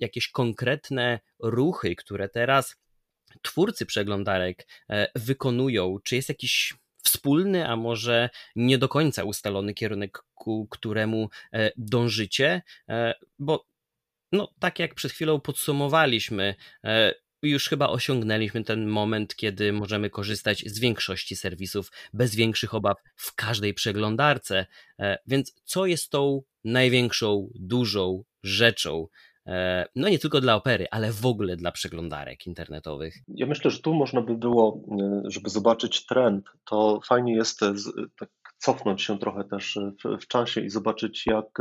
jakieś 0.00 0.28
konkretne 0.28 1.20
ruchy, 1.42 1.96
które 1.96 2.28
teraz 2.28 2.76
twórcy 3.42 3.86
przeglądarek 3.86 4.66
e, 4.90 5.08
wykonują? 5.14 5.98
Czy 6.04 6.16
jest 6.16 6.28
jakiś 6.28 6.74
wspólny, 7.04 7.68
a 7.68 7.76
może 7.76 8.30
nie 8.56 8.78
do 8.78 8.88
końca 8.88 9.24
ustalony 9.24 9.74
kierunek, 9.74 10.18
ku 10.34 10.66
któremu 10.70 11.28
e, 11.52 11.70
dążycie? 11.76 12.62
E, 12.88 13.14
bo 13.38 13.66
no, 14.32 14.48
tak 14.58 14.78
jak 14.78 14.94
przed 14.94 15.12
chwilą 15.12 15.40
podsumowaliśmy, 15.40 16.54
już 17.42 17.68
chyba 17.68 17.88
osiągnęliśmy 17.88 18.64
ten 18.64 18.86
moment, 18.86 19.36
kiedy 19.36 19.72
możemy 19.72 20.10
korzystać 20.10 20.64
z 20.66 20.80
większości 20.80 21.36
serwisów 21.36 21.92
bez 22.12 22.34
większych 22.34 22.74
obaw 22.74 22.96
w 23.16 23.34
każdej 23.34 23.74
przeglądarce. 23.74 24.66
E, 24.98 25.18
więc 25.26 25.54
co 25.64 25.86
jest 25.86 26.10
tą 26.10 26.42
największą, 26.64 27.50
dużą 27.54 28.24
rzeczą, 28.42 29.06
e, 29.46 29.86
no 29.96 30.08
nie 30.08 30.18
tylko 30.18 30.40
dla 30.40 30.54
opery, 30.54 30.86
ale 30.90 31.12
w 31.12 31.26
ogóle 31.26 31.56
dla 31.56 31.72
przeglądarek 31.72 32.46
internetowych? 32.46 33.14
Ja 33.28 33.46
myślę, 33.46 33.70
że 33.70 33.78
tu 33.78 33.94
można 33.94 34.20
by 34.20 34.36
było, 34.36 34.82
e, 35.00 35.22
żeby 35.30 35.50
zobaczyć 35.50 36.06
trend, 36.06 36.44
to 36.64 37.00
fajnie 37.06 37.34
jest 37.34 37.60
tak 38.18 38.30
cofnąć 38.58 39.02
się 39.02 39.18
trochę 39.18 39.44
też 39.44 39.78
w, 40.04 40.22
w 40.22 40.26
czasie 40.26 40.60
i 40.60 40.70
zobaczyć, 40.70 41.26
jak, 41.26 41.58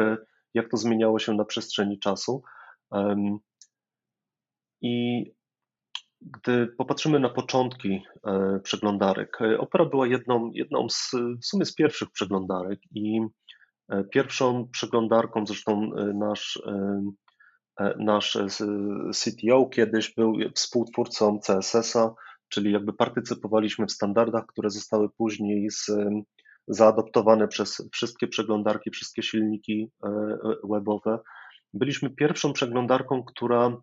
jak 0.53 0.71
to 0.71 0.77
zmieniało 0.77 1.19
się 1.19 1.33
na 1.33 1.45
przestrzeni 1.45 1.99
czasu. 1.99 2.43
I 4.81 5.25
gdy 6.21 6.67
popatrzymy 6.67 7.19
na 7.19 7.29
początki 7.29 8.03
e, 8.27 8.59
przeglądarek, 8.63 9.41
e, 9.41 9.57
Opera 9.57 9.85
była 9.85 10.07
jedną, 10.07 10.51
jedną 10.53 10.89
z, 10.89 11.11
w 11.41 11.45
sumie 11.45 11.65
z 11.65 11.75
pierwszych 11.75 12.11
przeglądarek 12.11 12.79
i 12.91 13.21
e, 13.89 14.03
pierwszą 14.03 14.67
przeglądarką, 14.71 15.45
zresztą 15.45 15.91
nasz, 16.13 16.61
nasz 17.97 18.37
CTO 19.13 19.65
kiedyś 19.65 20.13
był 20.13 20.33
współtwórcą 20.55 21.39
CSS-a, 21.39 22.13
czyli 22.49 22.71
jakby 22.71 22.93
partycypowaliśmy 22.93 23.85
w 23.85 23.91
standardach, 23.91 24.45
które 24.45 24.69
zostały 24.69 25.09
później 25.09 25.69
z, 25.69 25.91
zaadoptowane 26.67 27.47
przez 27.47 27.89
wszystkie 27.93 28.27
przeglądarki, 28.27 28.91
wszystkie 28.91 29.23
silniki 29.23 29.91
webowe. 30.69 31.19
Byliśmy 31.73 32.09
pierwszą 32.09 32.53
przeglądarką, 32.53 33.23
która 33.23 33.77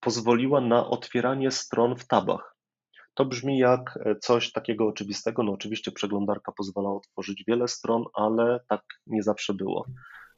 pozwoliła 0.00 0.60
na 0.60 0.86
otwieranie 0.86 1.50
stron 1.50 1.96
w 1.96 2.06
tabach. 2.06 2.56
To 3.14 3.24
brzmi 3.24 3.58
jak 3.58 3.98
coś 4.20 4.52
takiego 4.52 4.86
oczywistego. 4.86 5.42
No 5.42 5.52
oczywiście 5.52 5.92
przeglądarka 5.92 6.52
pozwala 6.52 6.90
otworzyć 6.90 7.44
wiele 7.46 7.68
stron, 7.68 8.04
ale 8.14 8.60
tak 8.68 8.82
nie 9.06 9.22
zawsze 9.22 9.54
było. 9.54 9.86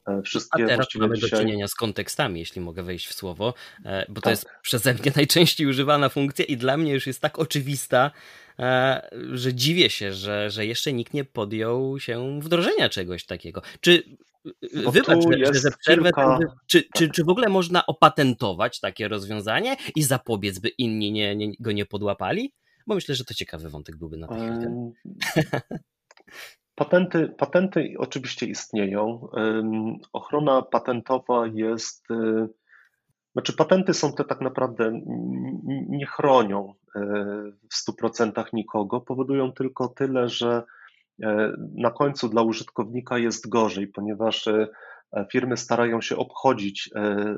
E, 0.08 0.22
wszystkie 0.22 0.64
A 0.64 0.66
teraz 0.66 0.86
mamy 0.94 1.14
dzisiaj... 1.14 1.30
do 1.30 1.36
czynienia 1.36 1.68
z 1.68 1.74
kontekstami, 1.74 2.40
jeśli 2.40 2.60
mogę 2.60 2.82
wejść 2.82 3.06
w 3.08 3.14
słowo, 3.14 3.54
e, 3.84 4.06
bo 4.08 4.14
to 4.14 4.20
tak. 4.20 4.30
jest 4.30 4.46
przeze 4.62 4.94
mnie 4.94 5.12
najczęściej 5.16 5.66
używana 5.66 6.08
funkcja 6.08 6.44
i 6.44 6.56
dla 6.56 6.76
mnie 6.76 6.92
już 6.92 7.06
jest 7.06 7.20
tak 7.20 7.38
oczywista, 7.38 8.10
e, 8.58 9.10
że 9.32 9.54
dziwię 9.54 9.90
się, 9.90 10.12
że, 10.12 10.50
że 10.50 10.66
jeszcze 10.66 10.92
nikt 10.92 11.14
nie 11.14 11.24
podjął 11.24 12.00
się 12.00 12.40
wdrożenia 12.40 12.88
czegoś 12.88 13.24
takiego. 13.24 13.62
Czy 13.80 14.02
wybacz, 14.92 15.24
że, 15.44 15.54
że 15.54 15.70
przerwę, 15.78 16.04
kilka... 16.04 16.38
czy, 16.66 16.82
czy, 16.96 17.06
tak. 17.06 17.14
czy 17.14 17.24
w 17.24 17.28
ogóle 17.28 17.48
można 17.48 17.86
opatentować 17.86 18.80
takie 18.80 19.08
rozwiązanie 19.08 19.76
i 19.96 20.02
zapobiec, 20.02 20.58
by 20.58 20.68
inni 20.68 21.12
nie, 21.12 21.36
nie, 21.36 21.52
go 21.60 21.72
nie 21.72 21.86
podłapali? 21.86 22.52
Bo 22.86 22.94
myślę, 22.94 23.14
że 23.14 23.24
to 23.24 23.34
ciekawy 23.34 23.70
wątek 23.70 23.96
byłby 23.96 24.16
na 24.16 24.28
tej 24.28 24.38
chwili. 24.38 24.66
Patenty, 26.74 27.28
patenty 27.28 27.94
oczywiście 27.98 28.46
istnieją. 28.46 29.28
Ochrona 30.12 30.62
patentowa 30.62 31.46
jest. 31.46 32.10
Y, 32.10 32.48
znaczy, 33.32 33.52
patenty 33.56 33.94
są 33.94 34.12
te 34.12 34.24
tak 34.24 34.40
naprawdę 34.40 35.00
nie 35.88 36.06
chronią 36.06 36.74
y, 36.96 37.00
w 37.70 37.90
100% 38.02 38.44
nikogo, 38.52 39.00
powodują 39.00 39.52
tylko 39.52 39.88
tyle, 39.88 40.28
że 40.28 40.48
e, 40.56 40.77
na 41.74 41.90
końcu 41.90 42.28
dla 42.28 42.42
użytkownika 42.42 43.18
jest 43.18 43.48
gorzej, 43.48 43.86
ponieważ 43.86 44.46
e, 44.46 44.68
firmy 45.32 45.56
starają 45.56 46.00
się 46.00 46.16
obchodzić 46.16 46.90
e, 46.94 47.34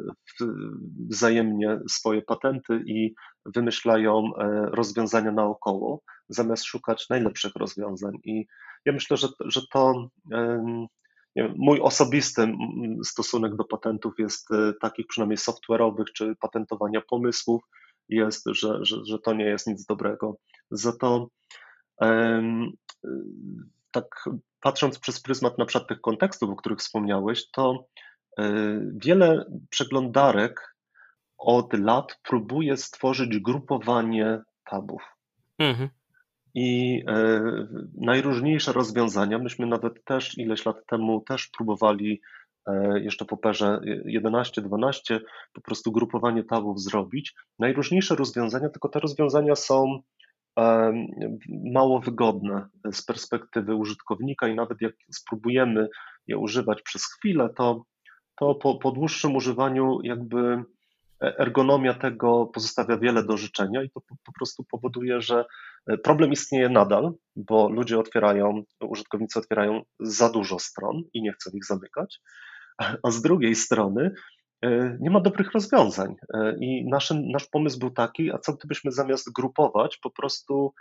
wzajemnie 1.09 1.79
swoje 1.88 2.23
patenty 2.23 2.83
i 2.87 3.14
wymyślają 3.47 4.31
rozwiązania 4.73 5.33
naokoło, 5.33 6.03
zamiast 6.29 6.64
szukać 6.64 7.09
najlepszych 7.11 7.53
rozwiązań. 7.57 8.12
I 8.25 8.47
ja 8.85 8.93
myślę, 8.93 9.16
że, 9.16 9.29
że 9.47 9.61
to 9.73 10.09
wiem, 11.37 11.55
mój 11.57 11.81
osobisty 11.81 12.53
stosunek 13.05 13.57
do 13.57 13.64
patentów 13.64 14.14
jest 14.19 14.51
e, 14.53 14.73
takich 14.81 15.07
przynajmniej 15.07 15.38
software'owych 15.38 16.05
czy 16.14 16.35
patentowania 16.40 17.01
pomysłów, 17.01 17.62
jest, 18.09 18.47
że, 18.47 18.85
że, 18.85 18.97
że 19.05 19.19
to 19.19 19.33
nie 19.33 19.45
jest 19.45 19.66
nic 19.66 19.87
dobrego. 19.87 20.37
Za 20.71 20.93
to 20.93 21.29
tak 23.91 24.25
patrząc 24.61 24.99
przez 24.99 25.21
pryzmat 25.21 25.59
na 25.59 25.65
przykład 25.65 25.89
tych 25.89 26.01
kontekstów, 26.01 26.51
o 26.51 26.57
których 26.57 26.79
wspomniałeś, 26.79 27.51
to 27.51 27.87
e, 28.39 28.53
wiele 28.95 29.45
przeglądarek 29.71 30.77
od 31.39 31.73
lat 31.73 32.21
próbuje 32.23 32.77
stworzyć 32.77 33.39
grupowanie 33.39 34.43
tabów. 34.65 35.03
Mhm 35.59 35.89
i 36.55 37.03
e, 37.09 37.43
najróżniejsze 37.95 38.73
rozwiązania. 38.73 39.39
Myśmy 39.39 39.67
nawet 39.67 40.05
też 40.05 40.39
ileś 40.39 40.67
lat 40.67 40.87
temu 40.87 41.21
też 41.21 41.49
próbowali 41.57 42.21
jeszcze 42.95 43.25
po 43.25 43.37
perze 43.37 43.81
11-12 44.07 45.21
po 45.53 45.61
prostu 45.61 45.93
grupowanie 45.93 46.45
tabów 46.45 46.81
zrobić. 46.81 47.35
Najróżniejsze 47.59 48.17
rozwiązania, 48.17 48.69
tylko 48.69 48.89
te 48.89 49.01
rozwiązania 49.01 49.55
są 49.55 50.03
mało 51.73 52.01
wygodne 52.01 52.69
z 52.93 53.05
perspektywy 53.05 53.75
użytkownika 53.75 54.49
i 54.49 54.55
nawet 54.55 54.81
jak 54.81 54.95
spróbujemy 55.13 55.89
je 56.27 56.39
używać 56.39 56.83
przez 56.83 57.05
chwilę, 57.05 57.49
to, 57.57 57.85
to 58.39 58.55
po, 58.55 58.75
po 58.75 58.91
dłuższym 58.91 59.37
używaniu 59.37 59.99
jakby 60.03 60.65
ergonomia 61.21 61.95
tego 61.95 62.47
pozostawia 62.47 62.97
wiele 62.99 63.25
do 63.25 63.37
życzenia 63.37 63.83
i 63.83 63.91
to 63.91 64.01
po, 64.01 64.15
po 64.25 64.33
prostu 64.33 64.65
powoduje, 64.65 65.21
że 65.21 65.45
e, 65.87 65.99
problem 65.99 66.33
istnieje 66.33 66.69
nadal, 66.69 67.13
bo 67.37 67.69
ludzie 67.69 67.99
otwierają, 67.99 68.63
użytkownicy 68.81 69.39
otwierają 69.39 69.83
za 70.01 70.31
dużo 70.31 70.59
stron 70.59 71.03
i 71.15 71.23
nie 71.23 71.33
chcą 71.33 71.51
ich 71.55 71.65
zamykać, 71.65 72.21
a 73.03 73.11
z 73.11 73.23
drugiej 73.23 73.55
strony 73.55 74.03
e, 74.05 74.13
nie 75.01 75.11
ma 75.11 75.20
dobrych 75.20 75.53
rozwiązań. 75.53 76.14
E, 76.35 76.57
I 76.61 76.88
naszym, 76.88 77.29
nasz 77.29 77.46
pomysł 77.49 77.79
był 77.79 77.90
taki, 77.90 78.33
a 78.33 78.38
co 78.38 78.53
gdybyśmy 78.53 78.92
zamiast 78.92 79.33
grupować, 79.33 79.96
po 80.03 80.11
prostu 80.11 80.73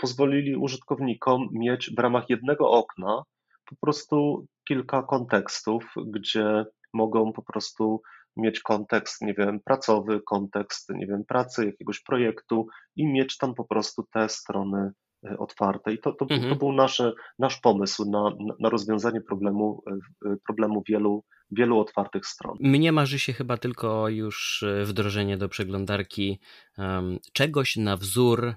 pozwolili 0.00 0.56
użytkownikom 0.56 1.48
mieć 1.52 1.90
w 1.96 1.98
ramach 1.98 2.30
jednego 2.30 2.70
okna 2.70 3.22
po 3.70 3.76
prostu 3.80 4.46
kilka 4.68 5.02
kontekstów, 5.02 5.94
gdzie 6.06 6.64
mogą 6.94 7.32
po 7.32 7.42
prostu 7.42 8.02
mieć 8.36 8.60
kontekst, 8.60 9.22
nie 9.22 9.34
wiem, 9.34 9.60
pracowy, 9.64 10.20
kontekst, 10.26 10.88
nie 10.90 11.06
wiem, 11.06 11.24
pracy, 11.28 11.66
jakiegoś 11.66 12.02
projektu 12.02 12.66
i 12.96 13.06
mieć 13.06 13.36
tam 13.36 13.54
po 13.54 13.64
prostu 13.64 14.04
te 14.12 14.28
strony 14.28 14.90
e, 15.26 15.38
otwarte. 15.38 15.92
I 15.92 15.98
to, 15.98 16.12
to, 16.12 16.26
mhm. 16.30 16.50
to 16.50 16.56
był 16.56 16.72
nasze, 16.72 17.12
nasz 17.38 17.60
pomysł 17.60 18.10
na, 18.10 18.30
na 18.60 18.68
rozwiązanie 18.68 19.20
problemu, 19.20 19.82
e, 20.26 20.36
problemu 20.46 20.82
wielu, 20.88 21.24
wielu 21.50 21.80
otwartych 21.80 22.26
stron. 22.26 22.56
Mnie 22.60 22.92
marzy 22.92 23.18
się 23.18 23.32
chyba 23.32 23.56
tylko 23.56 24.08
już 24.08 24.62
e, 24.62 24.84
wdrożenie 24.84 25.36
do 25.36 25.48
przeglądarki 25.48 26.38
um, 26.78 27.18
czegoś 27.32 27.76
na 27.76 27.96
wzór 27.96 28.54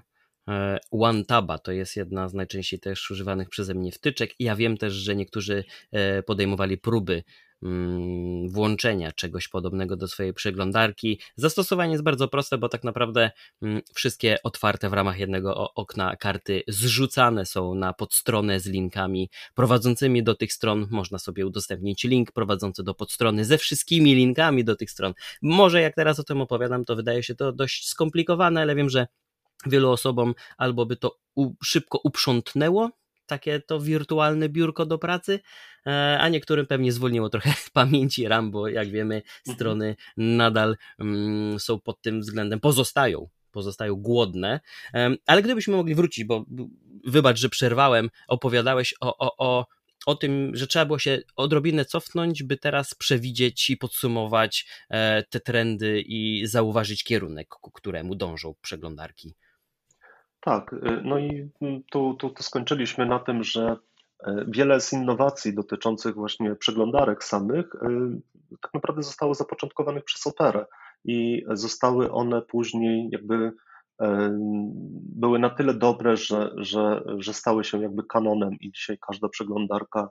OneTaba 0.90 1.58
to 1.58 1.72
jest 1.72 1.96
jedna 1.96 2.28
z 2.28 2.34
najczęściej 2.34 2.80
też 2.80 3.10
używanych 3.10 3.48
przeze 3.48 3.74
mnie 3.74 3.92
wtyczek. 3.92 4.30
Ja 4.38 4.56
wiem 4.56 4.76
też, 4.76 4.92
że 4.92 5.16
niektórzy 5.16 5.64
podejmowali 6.26 6.78
próby 6.78 7.22
włączenia 8.48 9.12
czegoś 9.12 9.48
podobnego 9.48 9.96
do 9.96 10.08
swojej 10.08 10.34
przeglądarki. 10.34 11.20
Zastosowanie 11.36 11.92
jest 11.92 12.04
bardzo 12.04 12.28
proste, 12.28 12.58
bo 12.58 12.68
tak 12.68 12.84
naprawdę 12.84 13.30
mm, 13.62 13.82
wszystkie 13.94 14.38
otwarte 14.42 14.90
w 14.90 14.92
ramach 14.92 15.18
jednego 15.18 15.74
okna 15.74 16.16
karty 16.16 16.62
zrzucane 16.68 17.46
są 17.46 17.74
na 17.74 17.92
podstronę 17.92 18.60
z 18.60 18.66
linkami 18.66 19.30
prowadzącymi 19.54 20.22
do 20.22 20.34
tych 20.34 20.52
stron. 20.52 20.86
Można 20.90 21.18
sobie 21.18 21.46
udostępnić 21.46 22.04
link 22.04 22.32
prowadzący 22.32 22.82
do 22.82 22.94
podstrony 22.94 23.44
ze 23.44 23.58
wszystkimi 23.58 24.14
linkami 24.14 24.64
do 24.64 24.76
tych 24.76 24.90
stron. 24.90 25.12
Może 25.42 25.80
jak 25.80 25.94
teraz 25.94 26.18
o 26.20 26.24
tym 26.24 26.40
opowiadam, 26.40 26.84
to 26.84 26.96
wydaje 26.96 27.22
się 27.22 27.34
to 27.34 27.52
dość 27.52 27.88
skomplikowane, 27.88 28.60
ale 28.60 28.74
wiem, 28.74 28.90
że 28.90 29.06
wielu 29.66 29.90
osobom 29.90 30.34
albo 30.56 30.86
by 30.86 30.96
to 30.96 31.18
szybko 31.64 32.00
uprzątnęło, 32.04 32.90
takie 33.32 33.60
to 33.60 33.80
wirtualne 33.80 34.48
biurko 34.48 34.86
do 34.86 34.98
pracy, 34.98 35.40
e, 35.86 36.18
a 36.20 36.28
niektórym 36.28 36.66
pewnie 36.66 36.92
zwolniło 36.92 37.28
trochę 37.28 37.54
pamięci 37.72 38.28
RAM, 38.28 38.50
bo 38.50 38.68
jak 38.68 38.90
wiemy, 38.90 39.14
mhm. 39.14 39.56
strony 39.56 39.96
nadal 40.16 40.76
mm, 40.98 41.60
są 41.60 41.80
pod 41.80 42.02
tym 42.02 42.20
względem, 42.20 42.60
pozostają 42.60 43.28
pozostają 43.52 43.96
głodne. 43.96 44.60
Ale 45.26 45.42
gdybyśmy 45.42 45.76
mogli 45.76 45.94
wrócić, 45.94 46.24
bo 46.24 46.44
wybacz, 47.06 47.38
że 47.38 47.48
przerwałem, 47.48 48.10
opowiadałeś 48.28 48.94
o, 49.00 49.18
o, 49.18 49.36
o, 49.38 49.66
o 50.06 50.14
tym, 50.14 50.50
że 50.54 50.66
trzeba 50.66 50.84
było 50.84 50.98
się 50.98 51.18
odrobinę 51.36 51.84
cofnąć, 51.84 52.42
by 52.42 52.56
teraz 52.56 52.94
przewidzieć 52.94 53.70
i 53.70 53.76
podsumować 53.76 54.66
e, 54.90 55.22
te 55.22 55.40
trendy 55.40 56.02
i 56.06 56.46
zauważyć 56.46 57.04
kierunek, 57.04 57.48
ku 57.48 57.70
któremu 57.70 58.14
dążą 58.14 58.54
przeglądarki. 58.60 59.34
Tak, 60.44 60.72
y, 60.72 60.78
no 61.04 61.18
i 61.18 61.50
tu, 61.90 62.14
tu, 62.18 62.30
tu 62.30 62.42
skończyliśmy 62.42 63.06
na 63.06 63.18
tym, 63.18 63.44
że 63.44 63.76
y, 64.26 64.44
wiele 64.48 64.80
z 64.80 64.92
innowacji 64.92 65.54
dotyczących 65.54 66.14
właśnie 66.14 66.54
przeglądarek 66.54 67.24
samych 67.24 67.74
y, 67.74 68.58
tak 68.62 68.74
naprawdę 68.74 69.02
zostało 69.02 69.34
zapoczątkowanych 69.34 70.04
przez 70.04 70.26
Operę 70.26 70.66
i 71.04 71.44
zostały 71.48 72.12
one 72.12 72.42
później 72.42 73.08
jakby 73.12 73.52
były 74.94 75.38
na 75.38 75.50
tyle 75.50 75.74
dobre, 75.74 76.16
że, 76.16 76.50
że, 76.56 77.02
że 77.18 77.34
stały 77.34 77.64
się 77.64 77.82
jakby 77.82 78.02
kanonem 78.04 78.56
i 78.60 78.72
dzisiaj 78.72 78.98
każda 79.08 79.28
przeglądarka, 79.28 80.08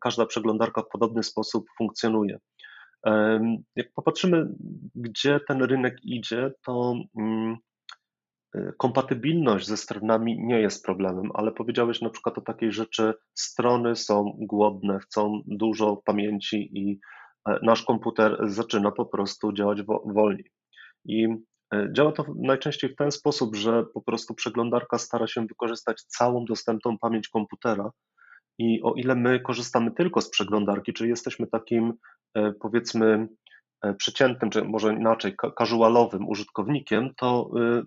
każda 0.00 0.26
przeglądarka 0.26 0.82
w 0.82 0.88
podobny 0.88 1.22
sposób 1.22 1.64
funkcjonuje. 1.78 2.38
Jak 3.76 3.92
popatrzymy, 3.94 4.48
gdzie 4.94 5.40
ten 5.48 5.62
rynek 5.62 5.96
idzie, 6.04 6.52
to 6.66 6.94
mm, 7.18 7.56
Kompatybilność 8.78 9.66
ze 9.66 9.76
stronami 9.76 10.38
nie 10.46 10.60
jest 10.60 10.84
problemem, 10.84 11.30
ale 11.34 11.52
powiedziałeś 11.52 12.00
na 12.00 12.10
przykład 12.10 12.38
o 12.38 12.40
takiej 12.40 12.72
rzeczy, 12.72 13.14
strony 13.34 13.96
są 13.96 14.36
głodne, 14.38 14.98
chcą 14.98 15.42
dużo 15.46 16.02
pamięci 16.04 16.78
i 16.78 17.00
e, 17.48 17.58
nasz 17.62 17.82
komputer 17.82 18.38
zaczyna 18.42 18.90
po 18.90 19.06
prostu 19.06 19.52
działać 19.52 19.82
wolniej. 20.04 20.50
I 21.04 21.28
e, 21.74 21.88
działa 21.92 22.12
to 22.12 22.24
najczęściej 22.42 22.90
w 22.90 22.96
ten 22.96 23.10
sposób, 23.10 23.56
że 23.56 23.84
po 23.94 24.02
prostu 24.02 24.34
przeglądarka 24.34 24.98
stara 24.98 25.26
się 25.26 25.46
wykorzystać 25.46 26.02
całą 26.02 26.44
dostępną 26.44 26.98
pamięć 26.98 27.28
komputera. 27.28 27.90
I 28.58 28.82
o 28.82 28.94
ile 28.94 29.14
my 29.14 29.40
korzystamy 29.40 29.90
tylko 29.90 30.20
z 30.20 30.30
przeglądarki, 30.30 30.92
czyli 30.92 31.10
jesteśmy 31.10 31.46
takim, 31.46 31.92
e, 32.34 32.52
powiedzmy, 32.60 33.28
przeciętnym, 33.98 34.50
czy 34.50 34.64
może 34.64 34.94
inaczej, 34.94 35.34
casualowym 35.58 36.28
użytkownikiem, 36.28 37.14
to 37.16 37.50
y, 37.56 37.82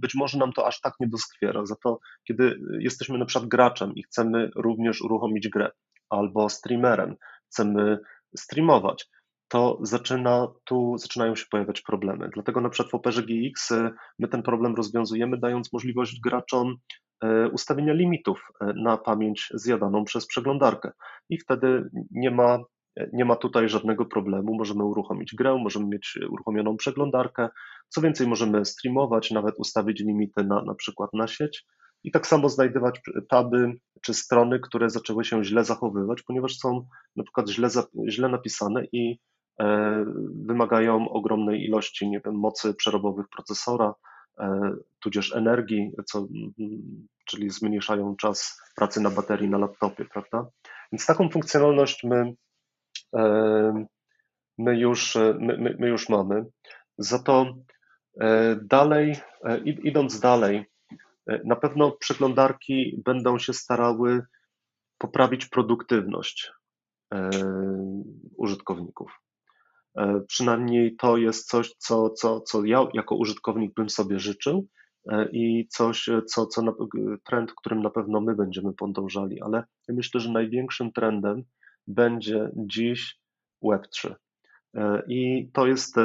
być 0.00 0.14
może 0.14 0.38
nam 0.38 0.52
to 0.52 0.66
aż 0.66 0.80
tak 0.80 0.94
nie 1.00 1.08
doskwiera. 1.08 1.66
Za 1.66 1.74
to, 1.84 1.98
kiedy 2.28 2.60
jesteśmy 2.78 3.18
na 3.18 3.24
przykład 3.24 3.48
graczem 3.48 3.94
i 3.94 4.02
chcemy 4.02 4.50
również 4.56 5.02
uruchomić 5.02 5.48
grę, 5.48 5.70
albo 6.10 6.48
streamerem, 6.48 7.16
chcemy 7.46 7.98
streamować, 8.36 9.06
to 9.48 9.78
zaczyna, 9.82 10.48
tu 10.64 10.98
zaczynają 10.98 11.36
się 11.36 11.44
pojawiać 11.50 11.80
problemy. 11.80 12.30
Dlatego 12.34 12.60
na 12.60 12.68
przykład 12.68 12.90
w 12.90 12.94
Operze 12.94 13.22
GX 13.22 13.70
y, 13.70 13.90
my 14.18 14.28
ten 14.28 14.42
problem 14.42 14.74
rozwiązujemy, 14.74 15.38
dając 15.38 15.72
możliwość 15.72 16.20
graczom 16.20 16.76
y, 17.24 17.48
ustawienia 17.48 17.92
limitów 17.92 18.48
na 18.74 18.96
pamięć 18.96 19.48
zjadaną 19.54 20.04
przez 20.04 20.26
przeglądarkę. 20.26 20.92
I 21.28 21.38
wtedy 21.38 21.90
nie 22.10 22.30
ma 22.30 22.58
nie 23.12 23.24
ma 23.24 23.36
tutaj 23.36 23.68
żadnego 23.68 24.04
problemu. 24.04 24.54
Możemy 24.54 24.84
uruchomić 24.84 25.34
grę, 25.34 25.58
możemy 25.58 25.86
mieć 25.86 26.18
uruchomioną 26.30 26.76
przeglądarkę. 26.76 27.48
Co 27.88 28.00
więcej, 28.00 28.26
możemy 28.26 28.64
streamować, 28.64 29.30
nawet 29.30 29.54
ustawić 29.58 30.00
limity 30.00 30.44
na, 30.44 30.62
na 30.64 30.74
przykład 30.74 31.10
na 31.12 31.26
sieć 31.26 31.66
i 32.04 32.10
tak 32.10 32.26
samo 32.26 32.48
znajdować 32.48 33.00
taby 33.28 33.72
czy 34.02 34.14
strony, 34.14 34.60
które 34.60 34.90
zaczęły 34.90 35.24
się 35.24 35.44
źle 35.44 35.64
zachowywać, 35.64 36.22
ponieważ 36.22 36.56
są 36.56 36.86
na 37.16 37.24
przykład 37.24 37.48
źle, 37.48 37.68
źle 38.08 38.28
napisane 38.28 38.84
i 38.92 39.20
e, 39.60 40.04
wymagają 40.46 41.08
ogromnej 41.08 41.64
ilości 41.64 42.08
nie 42.08 42.20
wiem, 42.24 42.34
mocy 42.34 42.74
przerobowych 42.74 43.26
procesora, 43.28 43.94
e, 44.38 44.72
tudzież 45.00 45.36
energii, 45.36 45.92
co, 46.06 46.26
czyli 47.26 47.50
zmniejszają 47.50 48.16
czas 48.16 48.60
pracy 48.76 49.00
na 49.00 49.10
baterii 49.10 49.48
na 49.48 49.58
laptopie, 49.58 50.04
prawda? 50.04 50.50
Więc 50.92 51.06
taką 51.06 51.28
funkcjonalność 51.28 52.04
my, 52.04 52.16
e, 52.16 52.34
my, 54.58 54.78
już, 54.78 55.16
my, 55.40 55.76
my 55.78 55.88
już 55.88 56.08
mamy. 56.08 56.44
Za 56.98 57.18
to 57.18 57.46
dalej, 58.62 59.16
idąc 59.84 60.20
dalej, 60.20 60.70
E, 61.30 61.40
na 61.44 61.56
pewno 61.56 61.90
przeglądarki 61.90 63.02
będą 63.04 63.38
się 63.38 63.52
starały 63.52 64.22
poprawić 64.98 65.46
produktywność 65.46 66.52
e, 67.14 67.30
użytkowników. 68.36 69.20
E, 69.96 70.20
przynajmniej 70.28 70.96
to 70.96 71.16
jest 71.16 71.48
coś, 71.48 71.74
co, 71.78 72.10
co, 72.10 72.40
co 72.40 72.64
ja 72.64 72.86
jako 72.94 73.16
użytkownik 73.16 73.74
bym 73.74 73.90
sobie 73.90 74.18
życzył 74.18 74.66
i 75.32 75.68
coś, 75.68 76.10
co, 76.26 76.46
co 76.46 76.62
na, 76.62 76.72
trend, 77.24 77.52
którym 77.52 77.82
na 77.82 77.90
pewno 77.90 78.20
my 78.20 78.34
będziemy 78.34 78.72
podążali, 78.72 79.42
ale 79.42 79.64
myślę, 79.88 80.20
że 80.20 80.30
największym 80.30 80.92
trendem 80.92 81.44
będzie 81.86 82.50
dziś 82.56 83.18
Web3. 83.64 84.14
I 85.08 85.50
to 85.52 85.66
jest 85.66 85.96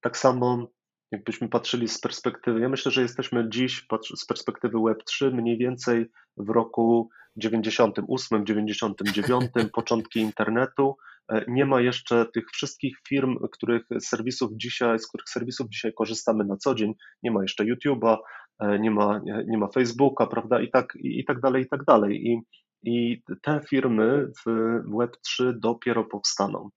tak 0.00 0.16
samo 0.16 0.68
jakbyśmy 1.12 1.48
patrzyli 1.48 1.88
z 1.88 2.00
perspektywy, 2.00 2.60
ja 2.60 2.68
myślę, 2.68 2.92
że 2.92 3.02
jesteśmy 3.02 3.48
dziś 3.48 3.86
z 4.16 4.26
perspektywy 4.26 4.78
Web3 4.78 5.32
mniej 5.32 5.58
więcej 5.58 6.06
w 6.36 6.50
roku 6.50 7.08
98, 7.36 8.46
99, 8.46 9.50
początki 9.74 10.20
internetu. 10.20 10.96
E, 11.32 11.44
nie 11.48 11.66
ma 11.66 11.80
jeszcze 11.80 12.26
tych 12.34 12.44
wszystkich 12.52 12.96
firm, 13.08 13.36
których 13.52 13.82
serwisów 14.00 14.50
dzisiaj, 14.56 14.98
z 14.98 15.08
których 15.08 15.28
serwisów 15.28 15.68
dzisiaj 15.68 15.92
korzystamy 15.94 16.44
na 16.44 16.56
co 16.56 16.74
dzień. 16.74 16.94
Nie 17.22 17.30
ma 17.30 17.42
jeszcze 17.42 17.64
YouTube'a, 17.64 18.16
e, 18.58 18.78
nie 18.78 18.90
ma, 18.90 19.20
nie 19.46 19.58
ma 19.58 19.68
Facebooka, 19.68 20.26
prawda? 20.26 20.60
I 20.60 20.70
tak, 20.70 20.94
i, 20.96 21.20
i 21.20 21.24
tak 21.24 21.40
dalej, 21.40 21.62
i 21.62 21.68
tak 21.68 21.84
dalej. 21.84 22.28
I, 22.28 22.40
I 22.82 23.22
te 23.42 23.60
firmy 23.68 24.26
w 24.46 24.50
Web3 24.88 25.52
dopiero 25.58 26.04
powstaną. 26.04 26.70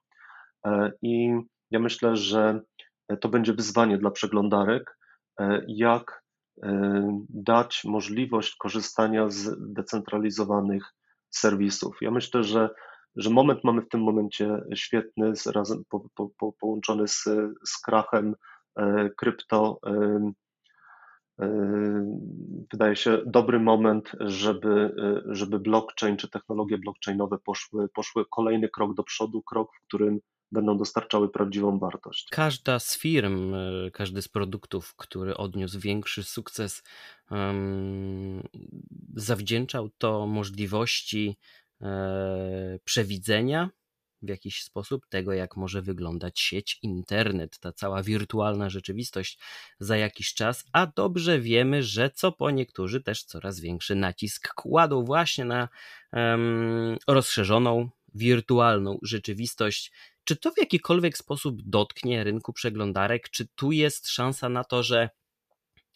E, 0.66 0.92
I 1.02 1.34
ja 1.72 1.80
myślę, 1.80 2.16
że 2.16 2.62
to 3.22 3.30
będzie 3.30 3.54
wyzwanie 3.54 3.98
dla 3.98 4.12
przeglądarek, 4.12 4.98
e, 5.40 5.62
jak 5.68 6.24
e, 6.64 7.24
dać 7.30 7.82
możliwość 7.86 8.56
korzystania 8.56 9.30
z 9.30 9.56
decentralizowanych 9.74 10.94
serwisów. 11.30 11.98
Ja 12.02 12.12
myślę, 12.12 12.44
że, 12.44 12.70
że 13.16 13.30
moment 13.30 13.64
mamy 13.64 13.82
w 13.82 13.90
tym 13.90 14.02
momencie 14.04 14.62
świetny, 14.76 15.36
z, 15.36 15.48
razem 15.48 15.84
po, 15.90 16.08
po, 16.16 16.30
po, 16.38 16.54
połączony 16.54 17.08
z, 17.08 17.24
z 17.66 17.82
krachem 17.82 18.36
krypto. 19.18 19.80
Wydaje 22.72 22.96
się 22.96 23.22
dobry 23.26 23.60
moment, 23.60 24.12
żeby, 24.20 24.96
żeby 25.26 25.60
blockchain 25.60 26.18
czy 26.18 26.30
technologie 26.30 26.78
blockchainowe 26.78 27.38
poszły, 27.38 27.90
poszły 27.90 28.26
kolejny 28.32 28.70
krok 28.70 28.96
do 28.96 29.04
przodu, 29.04 29.42
krok, 29.42 29.70
w 29.76 29.88
którym 29.88 30.20
będą 30.52 30.78
dostarczały 30.78 31.30
prawdziwą 31.30 31.80
wartość. 31.80 32.28
Każda 32.32 32.80
z 32.80 32.98
firm, 32.98 33.54
e, 33.54 33.92
każdy 33.92 34.22
z 34.22 34.28
produktów, 34.28 34.96
który 34.96 35.38
odniósł 35.38 35.80
większy 35.80 36.24
sukces, 36.24 36.84
zawdzięczał 39.16 39.90
to 39.98 40.28
możliwości 40.28 41.38
przewidzenia 42.84 43.70
w 44.26 44.30
jakiś 44.30 44.64
sposób 44.64 45.06
tego, 45.10 45.34
jak 45.34 45.58
może 45.58 45.82
wyglądać 45.82 46.40
sieć, 46.40 46.80
internet, 46.82 47.60
ta 47.60 47.72
cała 47.72 48.04
wirtualna 48.04 48.70
rzeczywistość 48.70 49.40
za 49.80 49.98
jakiś 49.98 50.34
czas, 50.34 50.66
a 50.74 50.88
dobrze 50.88 51.40
wiemy, 51.40 51.84
że 51.84 52.10
co 52.10 52.32
po 52.32 52.52
niektórzy 52.52 53.02
też 53.02 53.24
coraz 53.24 53.60
większy 53.60 53.96
nacisk 53.96 54.54
kładą 54.54 55.04
właśnie 55.04 55.46
na 55.46 55.70
um, 56.14 56.98
rozszerzoną 57.08 57.90
wirtualną 58.14 59.00
rzeczywistość 59.02 59.92
czy 60.26 60.36
to 60.36 60.52
w 60.52 60.58
jakikolwiek 60.58 61.18
sposób 61.18 61.62
dotknie 61.62 62.24
rynku 62.24 62.54
przeglądarek? 62.54 63.30
Czy 63.30 63.48
tu 63.56 63.72
jest 63.72 64.08
szansa 64.08 64.50
na 64.50 64.64
to, 64.64 64.84
że 64.84 65.10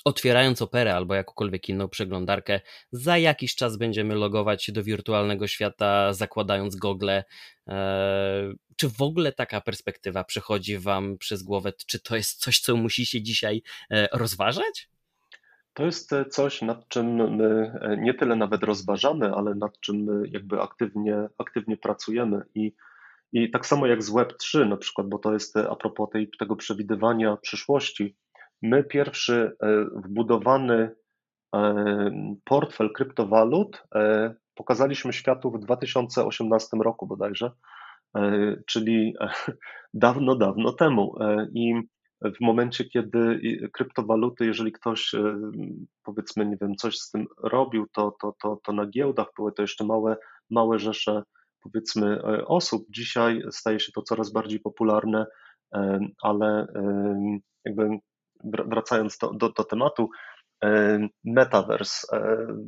otwierając 0.05 0.61
operę 0.61 0.95
albo 0.95 1.15
jakąkolwiek 1.15 1.69
inną 1.69 1.89
przeglądarkę, 1.89 2.61
za 2.91 3.17
jakiś 3.17 3.55
czas 3.55 3.77
będziemy 3.77 4.15
logować 4.15 4.63
się 4.63 4.71
do 4.71 4.83
wirtualnego 4.83 5.47
świata, 5.47 6.13
zakładając 6.13 6.75
gogle. 6.75 7.23
E, 7.67 8.53
czy 8.75 8.89
w 8.89 9.01
ogóle 9.01 9.31
taka 9.31 9.61
perspektywa 9.61 10.23
przechodzi 10.23 10.77
Wam 10.77 11.17
przez 11.17 11.43
głowę? 11.43 11.73
Czy 11.87 11.99
to 11.99 12.15
jest 12.15 12.39
coś, 12.39 12.59
co 12.59 12.75
musicie 12.75 13.21
dzisiaj 13.21 13.61
e, 13.91 14.07
rozważać? 14.13 14.89
To 15.73 15.85
jest 15.85 16.13
e, 16.13 16.25
coś, 16.25 16.61
nad 16.61 16.87
czym 16.87 17.35
my 17.35 17.79
nie 17.97 18.13
tyle 18.13 18.35
nawet 18.35 18.63
rozważamy, 18.63 19.33
ale 19.33 19.55
nad 19.55 19.79
czym 19.79 19.95
my 19.95 20.27
jakby 20.29 20.61
aktywnie, 20.61 21.27
aktywnie 21.37 21.77
pracujemy 21.77 22.41
i 22.55 22.71
i 23.33 23.51
tak 23.51 23.65
samo 23.65 23.87
jak 23.87 24.03
z 24.03 24.11
Web3 24.11 24.67
na 24.67 24.77
przykład, 24.77 25.09
bo 25.09 25.19
to 25.19 25.33
jest 25.33 25.57
e, 25.57 25.69
a 25.69 25.75
propos 25.75 26.09
tej, 26.09 26.29
tego 26.39 26.55
przewidywania 26.55 27.37
przyszłości, 27.37 28.15
my 28.61 28.83
pierwszy 28.83 29.57
e, 29.61 29.85
wbudowany 29.95 30.95
e, 31.55 32.35
portfel 32.45 32.93
kryptowalut 32.93 33.83
pokazaliśmy 34.55 35.13
światu 35.13 35.51
w 35.51 35.59
2018 35.59 36.77
roku 36.77 37.07
bodajże, 37.07 37.51
czyli 38.67 39.13
dawno, 39.93 40.35
dawno 40.35 40.73
temu. 40.73 41.15
I 41.53 41.73
w 42.21 42.41
momencie, 42.41 42.85
kiedy 42.85 43.39
kryptowaluty, 43.73 44.45
jeżeli 44.45 44.71
ktoś 44.71 45.11
powiedzmy, 46.03 46.45
nie 46.45 46.57
wiem, 46.61 46.75
coś 46.75 46.97
z 46.97 47.11
tym 47.11 47.25
robił, 47.43 47.87
to, 47.93 48.15
to, 48.21 48.35
to, 48.41 48.59
to 48.63 48.73
na 48.73 48.85
giełdach 48.85 49.27
były 49.37 49.51
to 49.51 49.61
jeszcze 49.61 49.85
małe, 49.85 50.17
małe 50.49 50.79
rzesze 50.79 51.23
powiedzmy 51.61 52.21
e, 52.23 52.45
osób. 52.45 52.85
Dzisiaj 52.89 53.41
staje 53.51 53.79
się 53.79 53.91
to 53.91 54.01
coraz 54.01 54.31
bardziej 54.31 54.59
popularne, 54.59 55.25
e, 55.73 55.99
ale 56.21 56.67
jakby 57.65 57.99
wracając 58.43 59.17
do, 59.17 59.33
do, 59.33 59.49
do 59.49 59.63
tematu, 59.63 60.09
e, 60.63 60.99
metaverse, 61.23 62.07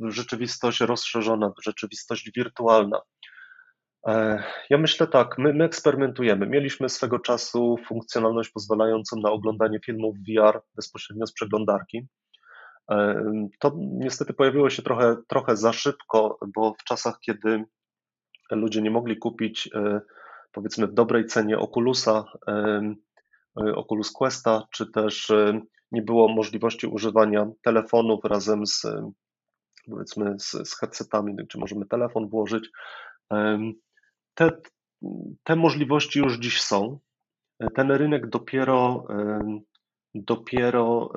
rzeczywistość 0.02 0.80
rozszerzona, 0.80 1.52
rzeczywistość 1.62 2.30
wirtualna. 2.36 3.00
Ja 4.70 4.78
myślę 4.78 5.06
tak, 5.06 5.38
my, 5.38 5.54
my, 5.54 5.64
eksperymentujemy. 5.64 6.46
Mieliśmy 6.46 6.88
swego 6.88 7.18
czasu 7.18 7.76
funkcjonalność 7.86 8.50
pozwalającą 8.50 9.20
na 9.20 9.30
oglądanie 9.30 9.80
filmów 9.86 10.16
VR 10.28 10.60
bezpośrednio 10.76 11.26
z 11.26 11.32
przeglądarki. 11.32 12.06
To 13.58 13.72
niestety 13.78 14.34
pojawiło 14.34 14.70
się 14.70 14.82
trochę, 14.82 15.16
trochę 15.28 15.56
za 15.56 15.72
szybko, 15.72 16.38
bo 16.54 16.74
w 16.74 16.84
czasach, 16.84 17.18
kiedy 17.20 17.64
ludzie 18.50 18.82
nie 18.82 18.90
mogli 18.90 19.18
kupić 19.18 19.70
e, 19.74 20.00
powiedzmy 20.52 20.86
w 20.86 20.94
dobrej 20.94 21.26
cenie 21.26 21.58
Oculusa, 21.58 22.24
e, 22.48 22.52
e, 22.52 22.94
Oculus 23.54 24.12
Questa, 24.12 24.66
czy 24.70 24.90
też 24.90 25.32
nie 25.92 26.02
było 26.02 26.28
możliwości 26.28 26.86
używania 26.86 27.46
telefonów 27.62 28.24
razem 28.24 28.66
z 28.66 28.86
powiedzmy 29.90 30.38
z, 30.38 30.50
z 30.50 30.78
headsetami, 30.78 31.36
czy 31.48 31.58
możemy 31.58 31.86
telefon 31.86 32.28
włożyć. 32.28 32.70
Te, 34.34 34.50
te 35.44 35.56
możliwości 35.56 36.18
już 36.18 36.38
dziś 36.38 36.60
są. 36.60 36.98
Ten 37.74 37.90
rynek 37.90 38.28
dopiero, 38.28 39.06
dopiero, 40.14 41.12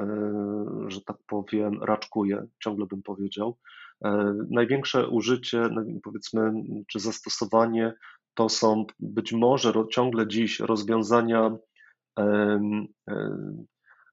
że 0.88 1.02
tak 1.02 1.18
powiem, 1.28 1.84
raczkuje, 1.84 2.46
ciągle 2.64 2.86
bym 2.86 3.02
powiedział. 3.02 3.58
E, 4.06 4.34
największe 4.50 5.08
użycie, 5.08 5.70
no, 5.72 5.82
powiedzmy, 6.04 6.52
czy 6.88 7.00
zastosowanie 7.00 7.94
to 8.34 8.50
są 8.50 8.86
być 9.00 9.34
może 9.34 9.74
ciągle 9.92 10.28
dziś 10.28 10.60
rozwiązania, 10.60 11.58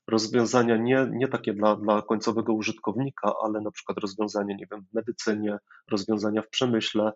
rozwiązania 0.07 0.77
nie, 0.77 1.09
nie 1.13 1.29
takie 1.29 1.55
dla, 1.55 1.77
dla 1.77 2.03
końcowego 2.03 2.53
użytkownika, 2.53 3.35
ale 3.43 3.61
na 3.61 3.71
przykład 3.71 3.99
rozwiązania, 3.99 4.57
nie 4.57 4.67
wiem, 4.71 4.85
w 4.91 4.95
medycynie, 4.95 5.59
rozwiązania 5.91 6.43
w 6.43 6.49
przemyśle, 6.49 7.13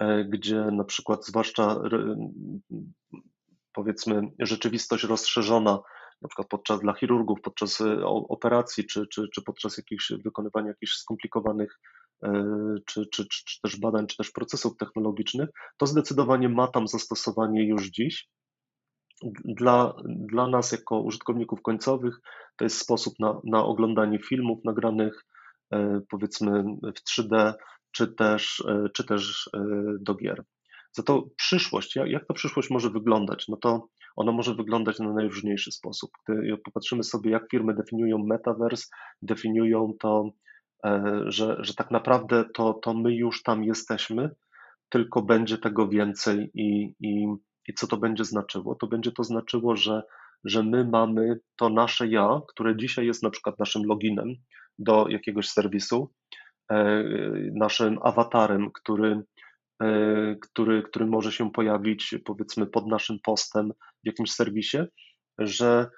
e, 0.00 0.24
gdzie 0.24 0.56
na 0.56 0.84
przykład 0.84 1.26
zwłaszcza 1.26 1.76
powiedzmy 3.72 4.22
rzeczywistość 4.38 5.04
rozszerzona 5.04 5.78
na 6.22 6.28
przykład 6.28 6.48
podczas 6.48 6.80
dla 6.80 6.94
chirurgów, 6.94 7.40
podczas 7.40 7.80
e, 7.80 8.06
operacji, 8.06 8.86
czy, 8.86 9.06
czy, 9.06 9.28
czy 9.34 9.42
podczas 9.42 9.76
jakichś 9.76 10.12
wykonywania 10.24 10.68
jakichś 10.68 10.92
skomplikowanych 10.92 11.80
e, 12.22 12.30
czy, 12.86 13.06
czy, 13.06 13.26
czy, 13.28 13.44
czy 13.44 13.60
też 13.62 13.80
badań, 13.80 14.06
czy 14.06 14.16
też 14.16 14.30
procesów 14.30 14.76
technologicznych, 14.76 15.48
to 15.76 15.86
zdecydowanie 15.86 16.48
ma 16.48 16.68
tam 16.68 16.88
zastosowanie 16.88 17.68
już 17.68 17.86
dziś. 17.86 18.28
Dla, 19.44 19.94
dla 20.06 20.48
nas, 20.48 20.72
jako 20.72 21.00
użytkowników 21.00 21.62
końcowych, 21.62 22.20
to 22.56 22.64
jest 22.64 22.78
sposób 22.78 23.14
na, 23.18 23.40
na 23.44 23.64
oglądanie 23.64 24.18
filmów 24.18 24.64
nagranych 24.64 25.24
powiedzmy 26.10 26.64
w 26.82 27.10
3D, 27.10 27.54
czy 27.92 28.14
też, 28.14 28.64
czy 28.94 29.04
też 29.04 29.50
do 30.00 30.14
gier. 30.14 30.44
Za 30.92 31.02
to 31.02 31.28
przyszłość, 31.36 31.96
jak, 31.96 32.26
ta 32.26 32.34
przyszłość 32.34 32.70
może 32.70 32.90
wyglądać? 32.90 33.48
No 33.48 33.56
to 33.56 33.88
ona 34.16 34.32
może 34.32 34.54
wyglądać 34.54 34.98
na 34.98 35.12
najróżniejszy 35.12 35.72
sposób. 35.72 36.10
Gdy 36.28 36.56
popatrzymy 36.64 37.02
sobie, 37.02 37.30
jak 37.30 37.50
firmy 37.50 37.74
definiują 37.74 38.18
metaverse, 38.18 38.86
definiują 39.22 39.92
to, 40.00 40.30
e, 40.84 41.22
że, 41.26 41.56
że 41.60 41.74
tak 41.74 41.90
naprawdę 41.90 42.44
to, 42.54 42.74
to 42.74 42.94
my 42.94 43.14
już 43.14 43.42
tam 43.42 43.64
jesteśmy, 43.64 44.30
tylko 44.88 45.22
będzie 45.22 45.58
tego 45.58 45.88
więcej 45.88 46.50
i, 46.54 46.94
i, 47.00 47.26
i 47.68 47.74
co 47.74 47.86
to 47.86 47.96
będzie 47.96 48.24
znaczyło? 48.24 48.74
To 48.74 48.86
będzie 48.86 49.12
to 49.12 49.24
znaczyło, 49.24 49.76
że, 49.76 50.02
że 50.44 50.62
my 50.62 50.84
mamy 50.84 51.40
to 51.56 51.68
nasze 51.68 52.08
ja, 52.08 52.40
które 52.48 52.76
dzisiaj 52.76 53.06
jest 53.06 53.22
na 53.22 53.30
przykład 53.30 53.58
naszym 53.58 53.84
loginem 53.84 54.34
do 54.78 55.08
jakiegoś 55.08 55.48
serwisu, 55.48 56.12
e, 56.70 57.04
naszym 57.54 57.98
awatarem, 58.02 58.70
który 58.72 59.22
E, 59.82 60.36
który, 60.40 60.82
który 60.82 61.06
może 61.06 61.32
się 61.32 61.50
pojawić 61.50 62.14
powiedzmy 62.24 62.66
pod 62.66 62.86
naszym 62.86 63.18
postem 63.24 63.72
w 64.04 64.06
jakimś 64.06 64.32
serwisie, 64.32 64.78
że 65.38 65.90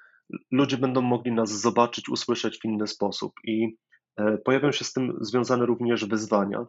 ludzie 0.51 0.77
będą 0.77 1.01
mogli 1.01 1.31
nas 1.31 1.61
zobaczyć, 1.61 2.09
usłyszeć 2.09 2.59
w 2.59 2.65
inny 2.65 2.87
sposób 2.87 3.33
i 3.43 3.77
e, 4.17 4.37
pojawią 4.37 4.71
się 4.71 4.85
z 4.85 4.93
tym 4.93 5.17
związane 5.21 5.65
również 5.65 6.05
wyzwania. 6.05 6.65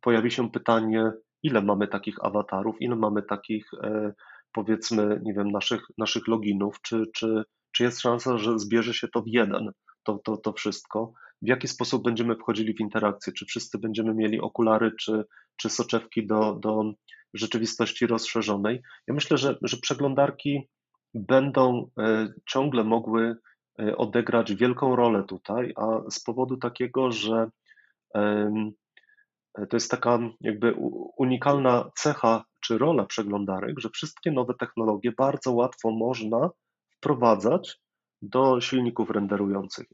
Pojawi 0.00 0.30
się 0.30 0.50
pytanie, 0.50 1.12
ile 1.42 1.62
mamy 1.62 1.88
takich 1.88 2.24
awatarów, 2.24 2.76
ile 2.80 2.96
mamy 2.96 3.22
takich 3.22 3.70
powiedzmy, 4.52 5.20
nie 5.22 5.34
wiem, 5.34 5.50
naszych, 5.50 5.82
naszych 5.98 6.28
loginów, 6.28 6.80
czy, 6.82 7.04
czy, 7.14 7.44
czy 7.72 7.84
jest 7.84 8.00
szansa, 8.00 8.38
że 8.38 8.58
zbierze 8.58 8.94
się 8.94 9.08
to 9.08 9.22
w 9.22 9.28
jeden, 9.28 9.70
to, 10.02 10.18
to, 10.24 10.36
to 10.36 10.52
wszystko 10.52 11.12
w 11.42 11.48
jaki 11.48 11.68
sposób 11.68 12.04
będziemy 12.04 12.36
wchodzili 12.36 12.74
w 12.74 12.80
interakcję, 12.80 13.32
czy 13.32 13.46
wszyscy 13.46 13.78
będziemy 13.78 14.14
mieli 14.14 14.40
okulary, 14.40 14.92
czy, 15.00 15.24
czy 15.56 15.70
soczewki 15.70 16.26
do, 16.26 16.54
do 16.54 16.92
rzeczywistości 17.34 18.06
rozszerzonej. 18.06 18.82
Ja 19.06 19.14
myślę, 19.14 19.38
że, 19.38 19.58
że 19.62 19.76
przeglądarki 19.76 20.68
będą 21.14 21.90
e, 21.98 22.28
ciągle 22.48 22.84
mogły 22.84 23.36
e, 23.80 23.96
odegrać 23.96 24.54
wielką 24.54 24.96
rolę 24.96 25.24
tutaj, 25.24 25.72
a 25.76 26.10
z 26.10 26.20
powodu 26.20 26.56
takiego, 26.56 27.12
że 27.12 27.50
to 29.70 29.76
jest 29.76 29.90
taka 29.90 30.18
jakby 30.40 30.74
unikalna 31.16 31.90
cecha 31.94 32.44
czy 32.60 32.78
rola 32.78 33.06
przeglądarek, 33.06 33.80
że 33.80 33.90
wszystkie 33.90 34.32
nowe 34.32 34.54
technologie 34.54 35.12
bardzo 35.18 35.52
łatwo 35.52 35.90
można 35.90 36.50
wprowadzać 36.96 37.80
do 38.22 38.60
silników 38.60 39.10
renderujących. 39.10 39.86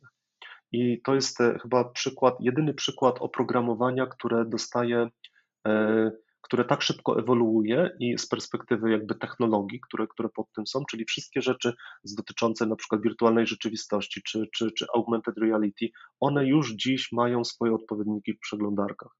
I 0.72 1.02
to 1.04 1.14
jest 1.14 1.40
e, 1.40 1.58
chyba 1.58 1.84
przykład, 1.84 2.36
jedyny 2.40 2.74
przykład 2.74 3.16
oprogramowania, 3.20 4.06
które 4.06 4.44
dostaje, 4.44 5.08
e, 5.66 6.10
które 6.42 6.64
tak 6.64 6.82
szybko 6.82 7.18
ewoluuje 7.18 7.90
i 8.00 8.18
z 8.18 8.28
perspektywy 8.28 8.90
jakby 8.90 9.14
technologii, 9.14 9.80
które, 9.80 10.06
które 10.06 10.28
pod 10.28 10.46
tym 10.52 10.66
są, 10.66 10.84
czyli 10.90 11.04
wszystkie 11.04 11.42
rzeczy 11.42 11.74
dotyczące 12.16 12.66
na 12.66 12.76
przykład 12.76 13.02
wirtualnej 13.02 13.46
rzeczywistości 13.46 14.22
czy, 14.22 14.46
czy, 14.54 14.72
czy 14.72 14.86
augmented 14.94 15.38
reality, 15.38 15.88
one 16.20 16.46
już 16.46 16.74
dziś 16.74 17.12
mają 17.12 17.44
swoje 17.44 17.74
odpowiedniki 17.74 18.32
w 18.32 18.40
przeglądarkach. 18.40 19.12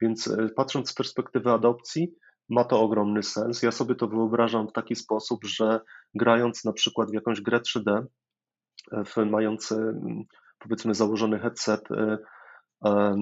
Więc 0.00 0.28
e, 0.28 0.48
patrząc 0.56 0.90
z 0.90 0.94
perspektywy 0.94 1.50
adopcji, 1.50 2.12
ma 2.48 2.64
to 2.64 2.80
ogromny 2.80 3.22
sens. 3.22 3.62
Ja 3.62 3.70
sobie 3.72 3.94
to 3.94 4.08
wyobrażam 4.08 4.68
w 4.68 4.72
taki 4.72 4.96
sposób, 4.96 5.44
że 5.44 5.80
grając 6.14 6.64
na 6.64 6.72
przykład 6.72 7.10
w 7.10 7.14
jakąś 7.14 7.40
grę 7.40 7.60
3D, 7.60 8.04
w, 8.92 9.16
mając 9.16 9.72
powiedzmy 10.58 10.94
założony 10.94 11.38
headset, 11.38 11.90
e, 11.90 12.18
e, 12.84 13.16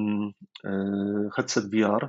headset 1.37 1.71
VR, 1.71 2.09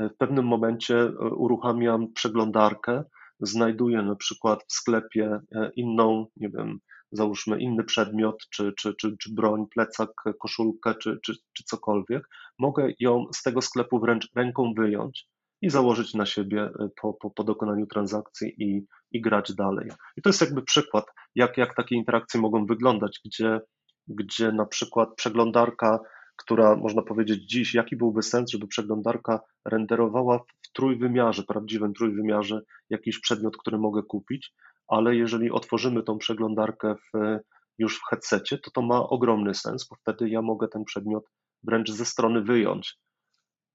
e, 0.00 0.08
w 0.08 0.16
pewnym 0.16 0.46
momencie 0.46 1.12
uruchamiam 1.36 2.12
przeglądarkę, 2.12 3.04
znajduję 3.40 4.02
na 4.02 4.16
przykład 4.16 4.64
w 4.68 4.72
sklepie 4.72 5.40
inną, 5.76 6.26
nie 6.36 6.48
wiem, 6.48 6.78
załóżmy 7.16 7.60
inny 7.60 7.84
przedmiot, 7.84 8.36
czy, 8.50 8.72
czy, 8.78 8.94
czy, 8.94 9.16
czy 9.20 9.34
broń, 9.34 9.64
plecak, 9.74 10.10
koszulkę, 10.40 10.94
czy, 10.94 11.18
czy, 11.24 11.32
czy 11.52 11.64
cokolwiek, 11.64 12.28
mogę 12.58 12.88
ją 13.00 13.24
z 13.34 13.42
tego 13.42 13.62
sklepu 13.62 14.00
wręcz 14.00 14.28
ręką 14.36 14.72
wyjąć 14.76 15.28
i 15.62 15.70
założyć 15.70 16.14
na 16.14 16.26
siebie 16.26 16.70
po, 17.02 17.14
po, 17.14 17.30
po 17.30 17.44
dokonaniu 17.44 17.86
transakcji 17.86 18.54
i, 18.58 18.86
i 19.12 19.20
grać 19.20 19.54
dalej. 19.54 19.88
I 20.16 20.22
to 20.22 20.28
jest 20.28 20.40
jakby 20.40 20.62
przykład, 20.62 21.04
jak, 21.34 21.56
jak 21.56 21.76
takie 21.76 21.94
interakcje 21.94 22.40
mogą 22.40 22.66
wyglądać, 22.66 23.20
gdzie 23.24 23.60
gdzie 24.08 24.52
na 24.52 24.66
przykład 24.66 25.08
przeglądarka, 25.16 26.00
która 26.36 26.76
można 26.76 27.02
powiedzieć 27.02 27.50
dziś, 27.50 27.74
jaki 27.74 27.96
byłby 27.96 28.22
sens, 28.22 28.50
żeby 28.50 28.66
przeglądarka 28.66 29.40
renderowała 29.64 30.38
w 30.38 30.72
trójwymiarze, 30.72 31.42
prawdziwym 31.42 31.94
trójwymiarze 31.94 32.60
jakiś 32.90 33.20
przedmiot, 33.20 33.56
który 33.56 33.78
mogę 33.78 34.02
kupić, 34.02 34.52
ale 34.88 35.16
jeżeli 35.16 35.50
otworzymy 35.50 36.02
tą 36.02 36.18
przeglądarkę 36.18 36.94
w, 36.94 37.38
już 37.78 37.98
w 37.98 38.08
headsetie, 38.10 38.58
to 38.58 38.70
to 38.70 38.82
ma 38.82 39.08
ogromny 39.08 39.54
sens, 39.54 39.88
bo 39.88 39.96
wtedy 39.96 40.28
ja 40.28 40.42
mogę 40.42 40.68
ten 40.68 40.84
przedmiot 40.84 41.24
wręcz 41.62 41.90
ze 41.90 42.04
strony 42.04 42.42
wyjąć 42.42 42.98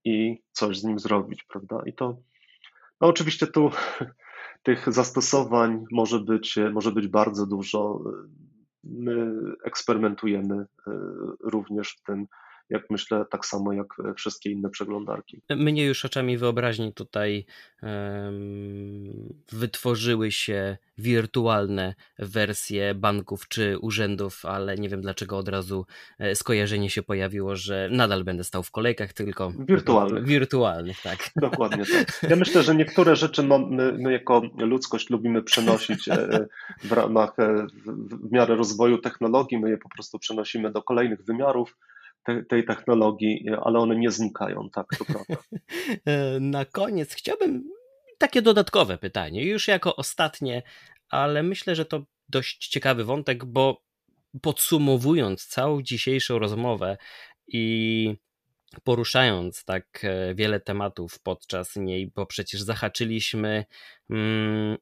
i 0.05 0.43
coś 0.51 0.79
z 0.79 0.83
nim 0.83 0.99
zrobić, 0.99 1.43
prawda? 1.43 1.81
I 1.85 1.93
to, 1.93 2.17
no 3.01 3.07
oczywiście 3.07 3.47
tu 3.47 3.71
tych 4.63 4.93
zastosowań 4.93 5.83
może 5.91 6.19
być, 6.19 6.59
może 6.73 6.91
być 6.91 7.07
bardzo 7.07 7.45
dużo 7.45 7.99
my 8.83 9.33
eksperymentujemy 9.63 10.55
e, 10.55 10.91
również 11.43 11.91
w 11.91 12.03
tym, 12.03 12.27
jak 12.71 12.89
myślę, 12.89 13.25
tak 13.31 13.45
samo 13.45 13.73
jak 13.73 13.87
wszystkie 14.15 14.51
inne 14.51 14.69
przeglądarki. 14.69 15.41
Mnie 15.49 15.85
już 15.85 16.05
oczami 16.05 16.37
wyobraźni 16.37 16.93
tutaj 16.93 17.45
um, 17.83 19.33
wytworzyły 19.51 20.31
się 20.31 20.77
wirtualne 20.97 21.95
wersje 22.19 22.95
banków 22.95 23.47
czy 23.47 23.79
urzędów, 23.79 24.45
ale 24.45 24.77
nie 24.77 24.89
wiem 24.89 25.01
dlaczego 25.01 25.37
od 25.37 25.47
razu 25.47 25.85
e, 26.19 26.35
skojarzenie 26.35 26.89
się 26.89 27.03
pojawiło, 27.03 27.55
że 27.55 27.89
nadal 27.91 28.23
będę 28.23 28.43
stał 28.43 28.63
w 28.63 28.71
kolejkach, 28.71 29.13
tylko 29.13 29.53
wirtualnych. 29.67 30.25
Wirtualnych, 30.25 31.01
tak. 31.01 31.29
Dokładnie 31.35 31.83
tak. 31.85 32.21
Ja 32.31 32.35
myślę, 32.35 32.63
że 32.63 32.75
niektóre 32.75 33.15
rzeczy 33.15 33.43
my, 33.43 33.93
my 33.97 34.11
jako 34.11 34.41
ludzkość 34.57 35.09
lubimy 35.09 35.43
przenosić 35.43 36.07
e, 36.07 36.47
w 36.83 36.91
ramach, 36.91 37.33
w 37.85 38.31
miarę 38.31 38.55
rozwoju 38.55 38.97
technologii, 38.97 39.59
my 39.59 39.69
je 39.69 39.77
po 39.77 39.89
prostu 39.89 40.19
przenosimy 40.19 40.71
do 40.71 40.81
kolejnych 40.81 41.23
wymiarów 41.23 41.77
te, 42.23 42.43
tej 42.43 42.65
technologii, 42.65 43.45
ale 43.63 43.79
one 43.79 43.95
nie 43.95 44.11
znikają, 44.11 44.69
tak, 44.69 44.87
to 44.97 45.05
prawda. 45.05 45.35
E, 46.05 46.39
na 46.39 46.65
koniec 46.65 47.13
chciałbym 47.13 47.63
takie 48.17 48.41
dodatkowe 48.41 48.97
pytanie, 48.97 49.45
już 49.45 49.67
jako 49.67 49.95
ostatnie, 49.95 50.63
ale 51.09 51.43
myślę, 51.43 51.75
że 51.75 51.85
to 51.85 52.03
dość 52.29 52.67
ciekawy 52.67 53.03
wątek, 53.03 53.45
bo 53.45 53.81
podsumowując 54.41 55.45
całą 55.45 55.81
dzisiejszą 55.81 56.39
rozmowę 56.39 56.97
i 57.47 58.15
poruszając 58.83 59.65
tak 59.65 60.01
e, 60.03 60.35
wiele 60.35 60.59
tematów 60.59 61.19
podczas 61.19 61.75
niej, 61.75 62.11
bo 62.15 62.25
przecież 62.25 62.61
zahaczyliśmy 62.61 63.65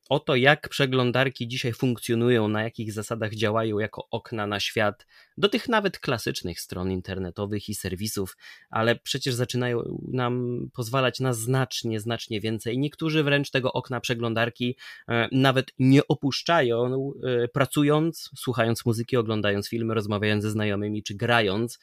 o 0.10 0.20
to, 0.20 0.36
jak 0.36 0.70
przeglądarki 0.70 1.48
dzisiaj 1.48 1.74
funkcjonują, 1.74 2.48
na 2.48 2.64
jakich 2.64 2.94
zasadach 2.94 3.36
działają 3.36 3.80
jako 3.80 4.08
okna 4.12 4.48
na 4.48 4.60
świat, 4.60 5.06
do 5.38 5.50
tych 5.50 5.70
nawet 5.70 6.00
klasycznych 6.00 6.60
stron 6.60 6.92
internetowych 6.92 7.70
i 7.70 7.76
serwisów, 7.76 8.38
ale 8.70 8.96
przecież 8.96 9.34
zaczynają 9.34 10.00
nam 10.08 10.60
pozwalać 10.74 11.20
na 11.20 11.34
znacznie, 11.34 12.00
znacznie 12.00 12.42
więcej. 12.42 12.80
Niektórzy 12.80 13.24
wręcz 13.24 13.52
tego 13.52 13.74
okna 13.74 14.00
przeglądarki 14.00 14.78
e, 15.08 15.28
nawet 15.32 15.72
nie 15.80 16.08
opuszczają, 16.08 17.12
e, 17.24 17.48
pracując, 17.48 18.30
słuchając 18.36 18.86
muzyki, 18.86 19.18
oglądając 19.18 19.70
filmy, 19.70 19.94
rozmawiając 19.94 20.44
ze 20.44 20.52
znajomymi 20.52 21.04
czy 21.04 21.16
grając. 21.16 21.80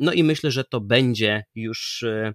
No 0.00 0.12
i 0.12 0.24
myślę, 0.24 0.50
że 0.50 0.64
to 0.64 0.80
będzie 0.80 1.44
już 1.54 2.02
e, 2.02 2.34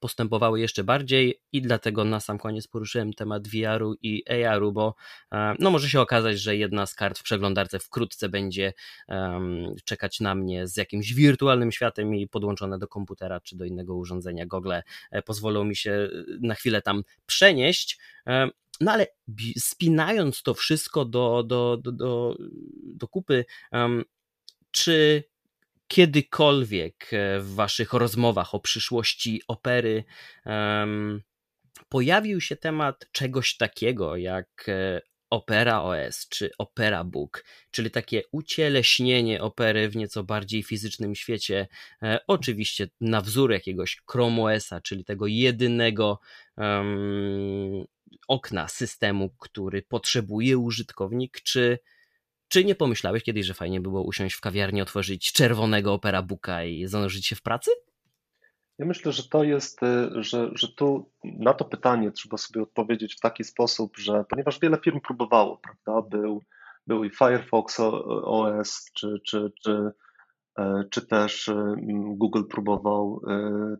postępowały 0.00 0.60
jeszcze 0.60 0.84
bardziej 0.84 1.40
i 1.52 1.62
dlatego 1.62 2.04
na 2.04 2.20
sam 2.20 2.38
koniec 2.38 2.68
poruszyłem 2.68 3.12
temat 3.12 3.48
VR-u 3.48 3.94
i 4.02 4.22
AR-u, 4.30 4.72
bo 4.72 4.94
e, 5.32 5.54
no 5.58 5.70
może 5.70 5.88
się 5.88 6.00
okazać, 6.00 6.40
że 6.40 6.56
jedna 6.56 6.86
z 6.86 6.94
kart 6.94 7.18
w 7.18 7.22
przeglądarce 7.22 7.78
wkrótce 7.78 8.28
będzie 8.28 8.72
um, 9.08 9.74
czekać 9.84 10.20
na 10.20 10.34
mnie 10.34 10.66
z 10.66 10.76
jakimś 10.76 11.14
wirtualnym 11.14 11.72
światem 11.72 12.14
i 12.14 12.28
podłączone 12.28 12.78
do 12.78 12.88
komputera 12.88 13.40
czy 13.40 13.56
do 13.56 13.64
innego 13.64 13.94
urządzenia. 13.96 14.46
Google 14.46 14.72
e, 15.10 15.22
pozwolą 15.22 15.64
mi 15.64 15.76
się 15.76 16.08
na 16.40 16.54
chwilę 16.54 16.82
tam 16.82 17.02
przenieść. 17.26 17.98
No 18.80 18.92
ale 18.92 19.06
spinając 19.58 20.42
to 20.42 20.54
wszystko 20.54 21.04
do, 21.04 21.42
do, 21.42 21.76
do, 21.76 21.92
do, 21.92 22.36
do 22.82 23.08
kupy, 23.08 23.44
um, 23.72 24.04
czy 24.70 25.24
kiedykolwiek 25.88 27.10
e, 27.12 27.40
w 27.40 27.54
waszych 27.54 27.92
rozmowach 27.92 28.54
o 28.54 28.60
przyszłości 28.60 29.42
opery 29.48 30.04
um, 30.46 31.22
pojawił 31.88 32.40
się 32.40 32.56
temat 32.56 33.06
czegoś 33.12 33.56
takiego 33.56 34.16
jak 34.16 34.68
e, 34.68 35.00
Opera 35.30 35.82
OS 35.82 36.28
czy 36.28 36.50
Opera 36.58 37.04
Book, 37.04 37.44
czyli 37.70 37.90
takie 37.90 38.22
ucieleśnienie 38.32 39.42
opery 39.42 39.88
w 39.88 39.96
nieco 39.96 40.24
bardziej 40.24 40.62
fizycznym 40.62 41.14
świecie, 41.14 41.68
e, 42.02 42.18
oczywiście 42.26 42.88
na 43.00 43.20
wzór 43.20 43.52
jakiegoś 43.52 44.02
Chrome 44.10 44.42
OSa, 44.42 44.80
czyli 44.80 45.04
tego 45.04 45.26
jedynego 45.26 46.20
um, 46.56 47.84
okna 48.28 48.68
systemu, 48.68 49.30
który 49.30 49.82
potrzebuje 49.82 50.58
użytkownik, 50.58 51.40
czy 51.40 51.78
czy 52.48 52.64
nie 52.64 52.74
pomyślałeś 52.74 53.22
kiedyś, 53.22 53.46
że 53.46 53.54
fajnie 53.54 53.80
było 53.80 54.02
usiąść 54.02 54.34
w 54.34 54.40
kawiarni, 54.40 54.82
otworzyć 54.82 55.32
czerwonego 55.32 55.92
Opera 55.92 56.22
Booka 56.22 56.64
i 56.64 56.86
zanurzyć 56.86 57.26
się 57.26 57.36
w 57.36 57.42
pracy? 57.42 57.70
Ja 58.78 58.86
myślę, 58.86 59.12
że 59.12 59.22
to 59.28 59.44
jest, 59.44 59.82
y, 59.82 60.22
że, 60.22 60.50
że 60.54 60.68
tu 60.68 61.10
na 61.24 61.54
to 61.54 61.64
pytanie 61.64 62.10
trzeba 62.12 62.36
sobie 62.36 62.62
odpowiedzieć 62.62 63.14
w 63.14 63.20
taki 63.20 63.44
sposób, 63.44 63.96
że 63.96 64.24
ponieważ 64.28 64.60
wiele 64.60 64.78
firm 64.84 65.00
próbowało, 65.00 65.60
prawda, 65.62 66.08
był, 66.08 66.42
był 66.86 67.04
i 67.04 67.10
Firefox 67.10 67.80
OS, 67.80 68.90
czy, 68.94 69.20
czy, 69.26 69.52
czy, 69.62 69.90
e, 70.58 70.84
czy 70.90 71.06
też 71.06 71.48
y, 71.48 71.74
Google 72.16 72.42
próbował 72.50 73.20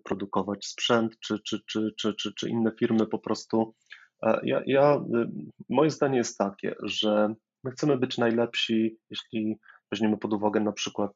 produkować 0.05 0.67
sprzęt, 0.67 1.21
czy, 1.21 1.39
czy, 1.39 1.61
czy, 1.67 1.95
czy, 1.99 2.15
czy, 2.15 2.35
czy 2.35 2.49
inne 2.49 2.73
firmy 2.79 3.07
po 3.07 3.19
prostu. 3.19 3.75
E, 4.23 4.41
ja, 4.43 4.63
ja, 4.67 5.01
moje 5.69 5.91
zdanie 5.91 6.17
jest 6.17 6.39
takie, 6.39 6.75
że 6.83 7.35
my 7.65 7.71
chcemy 7.71 7.97
być 7.97 8.19
najlepsi, 8.19 8.99
jeśli 9.11 9.59
weźmiemy 9.93 10.19
pod 10.19 10.33
uwagę 10.33 10.61
na 10.61 10.73
przykład 10.73 11.13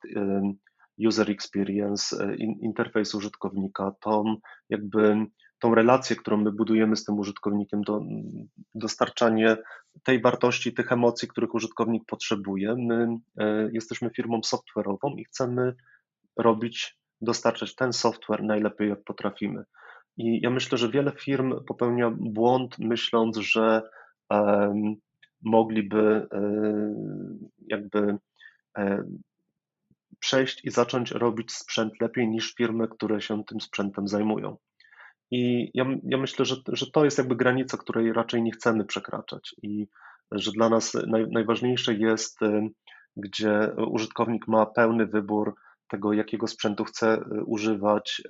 user 1.06 1.30
experience, 1.30 2.24
e, 2.24 2.34
interfejs 2.36 3.14
użytkownika, 3.14 3.92
tą 4.00 4.36
jakby 4.68 5.26
tą 5.58 5.74
relację, 5.74 6.16
którą 6.16 6.36
my 6.36 6.52
budujemy 6.52 6.96
z 6.96 7.04
tym 7.04 7.18
użytkownikiem, 7.18 7.82
do, 7.82 8.00
dostarczanie 8.74 9.56
tej 10.02 10.20
wartości, 10.22 10.74
tych 10.74 10.92
emocji, 10.92 11.28
których 11.28 11.54
użytkownik 11.54 12.02
potrzebuje. 12.06 12.74
My 12.78 13.08
e, 13.38 13.70
jesteśmy 13.72 14.10
firmą 14.10 14.40
software'ową 14.40 15.18
i 15.18 15.24
chcemy 15.24 15.74
robić, 16.36 16.98
dostarczać 17.20 17.74
ten 17.74 17.92
software 17.92 18.42
najlepiej 18.42 18.88
jak 18.88 19.04
potrafimy. 19.04 19.64
I 20.16 20.40
ja 20.42 20.50
myślę, 20.50 20.78
że 20.78 20.90
wiele 20.90 21.12
firm 21.12 21.64
popełnia 21.64 22.10
błąd, 22.18 22.78
myśląc, 22.78 23.36
że 23.36 23.82
um, 24.30 24.96
mogliby 25.42 26.28
um, 26.30 27.48
jakby 27.66 28.18
um, 28.76 29.22
przejść 30.20 30.64
i 30.64 30.70
zacząć 30.70 31.10
robić 31.10 31.52
sprzęt 31.52 32.00
lepiej 32.00 32.28
niż 32.28 32.54
firmy, 32.54 32.88
które 32.88 33.20
się 33.20 33.44
tym 33.44 33.60
sprzętem 33.60 34.08
zajmują. 34.08 34.56
I 35.30 35.70
ja, 35.74 35.86
ja 36.04 36.18
myślę, 36.18 36.44
że, 36.44 36.56
że 36.68 36.90
to 36.90 37.04
jest 37.04 37.18
jakby 37.18 37.36
granica, 37.36 37.76
której 37.76 38.12
raczej 38.12 38.42
nie 38.42 38.52
chcemy 38.52 38.84
przekraczać 38.84 39.54
i 39.62 39.88
że 40.32 40.52
dla 40.52 40.68
nas 40.68 40.94
naj, 41.06 41.26
najważniejsze 41.30 41.94
jest, 41.94 42.42
y, 42.42 42.68
gdzie 43.16 43.72
użytkownik 43.90 44.48
ma 44.48 44.66
pełny 44.66 45.06
wybór 45.06 45.54
tego, 45.88 46.12
jakiego 46.12 46.46
sprzętu 46.46 46.84
chce 46.84 47.24
używać, 47.46 48.22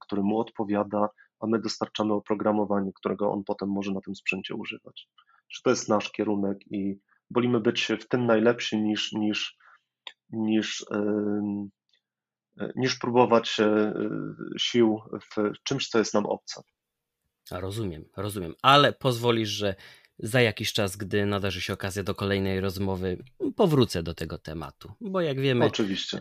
który 0.00 0.22
mu 0.22 0.38
odpowiada, 0.40 1.08
a 1.40 1.46
my 1.46 1.58
dostarczamy 1.58 2.12
oprogramowanie, 2.12 2.92
którego 2.94 3.32
on 3.32 3.44
potem 3.44 3.68
może 3.68 3.92
na 3.92 4.00
tym 4.00 4.14
sprzęcie 4.14 4.54
używać. 4.54 5.08
Że 5.50 5.62
to 5.64 5.70
jest 5.70 5.88
nasz 5.88 6.12
kierunek 6.12 6.58
i 6.70 6.98
wolimy 7.30 7.60
być 7.60 7.88
w 8.00 8.08
tym 8.08 8.26
najlepsi 8.26 8.78
niż, 8.82 9.12
niż 9.12 9.58
niż, 10.30 10.84
niż 12.76 12.98
próbować 12.98 13.60
e, 13.60 13.94
sił 14.58 15.00
w 15.22 15.52
czymś, 15.64 15.88
co 15.88 15.98
jest 15.98 16.14
nam 16.14 16.26
obce. 16.26 16.62
Rozumiem, 17.50 18.04
rozumiem, 18.16 18.54
ale 18.62 18.92
pozwolisz, 18.92 19.48
że 19.48 19.74
za 20.18 20.40
jakiś 20.40 20.72
czas, 20.72 20.96
gdy 20.96 21.26
nadarzy 21.26 21.60
się 21.60 21.72
okazja 21.72 22.02
do 22.02 22.14
kolejnej 22.14 22.60
rozmowy, 22.60 23.24
powrócę 23.56 24.02
do 24.02 24.14
tego 24.14 24.38
tematu, 24.38 24.92
bo 25.00 25.20
jak 25.20 25.40
wiemy, 25.40 25.64
oczywiście, 25.64 26.20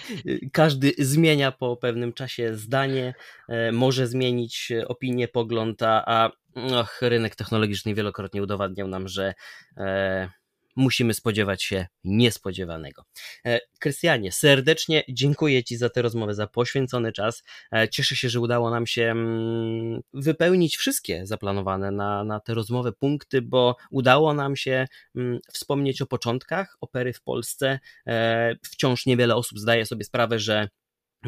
każdy 0.52 0.92
zmienia 0.98 1.52
po 1.52 1.76
pewnym 1.76 2.12
czasie 2.12 2.56
zdanie, 2.56 3.14
e, 3.48 3.72
może 3.72 4.06
zmienić 4.06 4.72
opinię, 4.86 5.28
pogląd, 5.28 5.82
a 5.82 6.30
och, 6.54 6.98
rynek 7.02 7.36
technologiczny 7.36 7.94
wielokrotnie 7.94 8.42
udowadniał 8.42 8.88
nam, 8.88 9.08
że 9.08 9.34
e, 9.76 10.30
musimy 10.76 11.14
spodziewać 11.14 11.62
się 11.62 11.86
niespodziewanego. 12.04 13.02
E, 13.46 13.60
Krystianie, 13.78 14.32
serdecznie 14.32 15.02
dziękuję 15.08 15.64
Ci 15.64 15.76
za 15.76 15.90
tę 15.90 16.02
rozmowę, 16.02 16.34
za 16.34 16.46
poświęcony 16.46 17.12
czas. 17.12 17.42
E, 17.72 17.88
cieszę 17.88 18.16
się, 18.16 18.28
że 18.28 18.40
udało 18.40 18.70
nam 18.70 18.86
się 18.86 19.02
mm, 19.02 20.00
wypełnić 20.12 20.76
wszystkie 20.76 21.26
zaplanowane 21.26 21.90
na, 21.90 22.24
na 22.24 22.40
tę 22.40 22.54
rozmowę 22.54 22.92
punkty, 22.92 23.42
bo 23.42 23.76
udało 23.90 24.34
nam 24.34 24.56
się 24.56 24.86
mm, 25.16 25.38
wspomnieć 25.52 26.02
o 26.02 26.06
początkach 26.06 26.76
opery 26.80 27.12
w 27.12 27.22
Polsce. 27.22 27.78
E, 28.06 28.54
wciąż 28.62 29.06
niewiele 29.06 29.36
osób 29.36 29.58
zdaje 29.58 29.86
sobie 29.86 30.04
sprawę, 30.04 30.38
że 30.38 30.68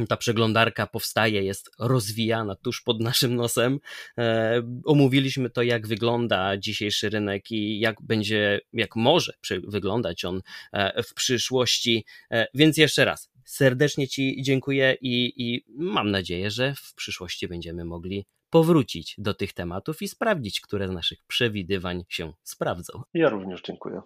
ta 0.09 0.17
przeglądarka 0.17 0.87
powstaje, 0.87 1.43
jest 1.43 1.71
rozwijana 1.79 2.55
tuż 2.55 2.83
pod 2.83 3.01
naszym 3.01 3.35
nosem. 3.35 3.79
E, 4.19 4.63
omówiliśmy 4.85 5.51
to, 5.51 5.63
jak 5.63 5.87
wygląda 5.87 6.57
dzisiejszy 6.57 7.11
rynek 7.11 7.51
i 7.51 7.81
jak 7.81 8.03
będzie, 8.03 8.61
jak 8.73 8.97
może 8.97 9.33
wyglądać 9.69 10.25
on 10.25 10.43
e, 10.73 11.03
w 11.03 11.15
przyszłości. 11.15 12.05
E, 12.31 12.47
więc 12.55 12.77
jeszcze 12.77 13.05
raz 13.05 13.35
serdecznie 13.45 14.09
Ci 14.09 14.43
dziękuję 14.43 14.97
i, 15.01 15.33
i 15.37 15.65
mam 15.69 16.11
nadzieję, 16.11 16.51
że 16.51 16.75
w 16.75 16.95
przyszłości 16.95 17.49
będziemy 17.49 17.85
mogli 17.85 18.27
powrócić 18.51 19.15
do 19.19 19.35
tych 19.35 19.53
tematów 19.53 20.03
i 20.03 20.09
sprawdzić, 20.09 20.61
które 20.61 20.89
z 20.89 20.91
naszych 20.91 21.19
przewidywań 21.27 22.05
się 22.09 22.33
sprawdzą. 22.43 23.03
Ja 23.15 23.29
również 23.29 23.63
dziękuję. 23.63 24.01